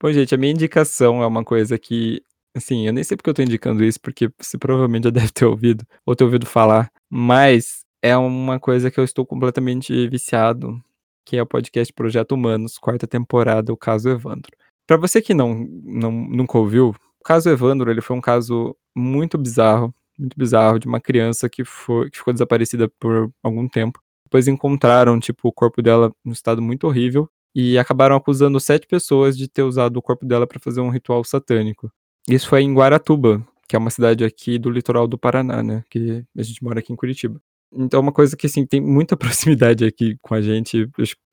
[0.00, 2.22] Bom, gente, a minha indicação é uma coisa que,
[2.58, 5.46] assim, eu nem sei porque eu tô indicando isso, porque você provavelmente já deve ter
[5.46, 10.80] ouvido, ou ter ouvido falar, mas é uma coisa que eu estou completamente viciado,
[11.24, 14.52] que é o podcast Projeto Humanos, quarta temporada, o caso Evandro.
[14.86, 16.90] Para você que não, não nunca ouviu,
[17.20, 21.64] o caso Evandro, ele foi um caso muito bizarro, muito bizarro de uma criança que
[21.64, 24.00] foi que ficou desaparecida por algum tempo.
[24.24, 29.36] Depois encontraram, tipo, o corpo dela num estado muito horrível e acabaram acusando sete pessoas
[29.36, 31.90] de ter usado o corpo dela para fazer um ritual satânico.
[32.28, 35.82] Isso foi em Guaratuba, que é uma cidade aqui do litoral do Paraná, né?
[35.90, 37.40] Que a gente mora aqui em Curitiba.
[37.72, 40.86] Então, é uma coisa que, assim, tem muita proximidade aqui com a gente,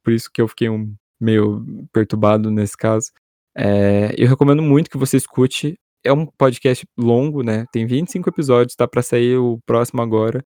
[0.03, 3.11] por isso que eu fiquei um, meio perturbado nesse caso.
[3.55, 5.77] É, eu recomendo muito que você escute.
[6.03, 7.65] É um podcast longo, né?
[7.71, 10.43] Tem 25 episódios, tá para sair o próximo agora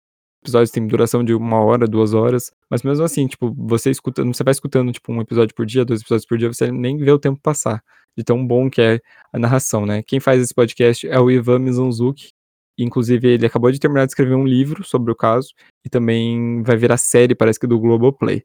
[0.46, 4.44] episódios têm duração de uma hora, duas horas, mas mesmo assim, tipo, você escutando, você
[4.44, 7.20] vai escutando, tipo, um episódio por dia, dois episódios por dia, você nem vê o
[7.20, 7.84] tempo passar,
[8.18, 9.02] de tão bom que é
[9.34, 10.02] a narração, né?
[10.04, 12.30] Quem faz esse podcast é o Ivan Mizanzuki,
[12.78, 15.50] inclusive ele acabou de terminar de escrever um livro sobre o caso,
[15.86, 18.44] e também vai virar série, parece que do Globoplay.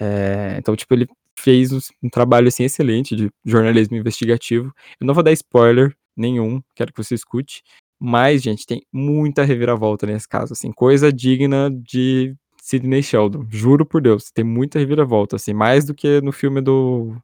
[0.00, 1.06] É, então, tipo, ele
[1.38, 1.70] fez
[2.02, 4.72] um trabalho, assim, excelente de jornalismo investigativo.
[5.00, 7.62] Eu não vou dar spoiler nenhum, quero que você escute,
[7.98, 14.00] mas, gente, tem muita reviravolta nesse caso, assim, coisa digna de Sidney Sheldon, juro por
[14.00, 17.16] Deus, tem muita reviravolta, assim, mais do que no filme do.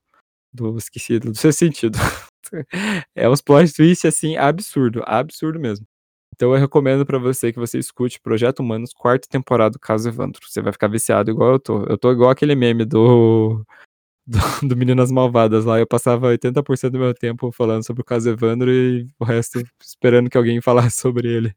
[0.52, 1.98] Do esquecido, do seu sentido.
[3.14, 5.86] é uns plot twist, assim, absurdo, absurdo mesmo.
[6.34, 10.40] Então eu recomendo para você que você escute Projeto Humanos, quarta temporada do Caso Evandro.
[10.48, 11.84] Você vai ficar viciado igual eu tô.
[11.84, 13.64] Eu tô igual aquele meme do
[14.26, 14.38] do,
[14.68, 15.80] do Meninas Malvadas lá.
[15.80, 20.30] Eu passava 80% do meu tempo falando sobre o caso Evandro e o resto esperando
[20.30, 21.54] que alguém falasse sobre ele.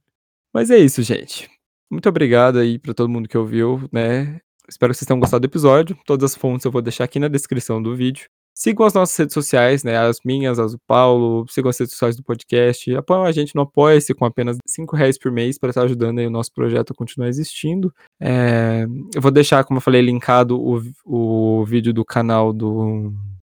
[0.54, 1.50] Mas é isso, gente.
[1.92, 4.42] Muito obrigado aí para todo mundo que ouviu, né?
[4.68, 5.98] Espero que vocês tenham gostado do episódio.
[6.06, 8.30] Todas as fontes eu vou deixar aqui na descrição do vídeo.
[8.54, 9.98] Sigam as nossas redes sociais, né?
[9.98, 11.46] As minhas, as do Paulo.
[11.50, 12.94] Sigam as redes sociais do podcast.
[12.96, 16.28] Apoiem a gente no Apoia-se com apenas 5 reais por mês para estar ajudando aí
[16.28, 17.94] o nosso projeto a continuar existindo.
[18.20, 18.86] É...
[19.16, 23.14] Eu vou deixar, como eu falei, linkado o, o vídeo do canal do,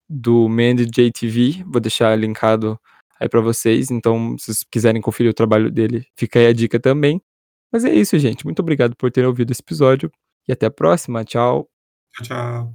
[0.09, 1.63] do Mandy JTV.
[1.67, 2.79] Vou deixar linkado
[3.19, 3.91] aí para vocês.
[3.91, 7.21] Então, se vocês quiserem conferir o trabalho dele, fica aí a dica também.
[7.71, 8.45] Mas é isso, gente.
[8.45, 10.11] Muito obrigado por terem ouvido esse episódio.
[10.47, 11.23] E até a próxima.
[11.25, 11.67] Tchau.
[12.13, 12.73] Tchau, tchau.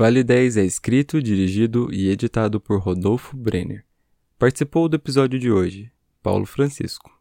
[0.00, 3.84] Vale 10 é escrito, dirigido e editado por Rodolfo Brenner.
[4.38, 5.92] Participou do episódio de hoje,
[6.22, 7.19] Paulo Francisco.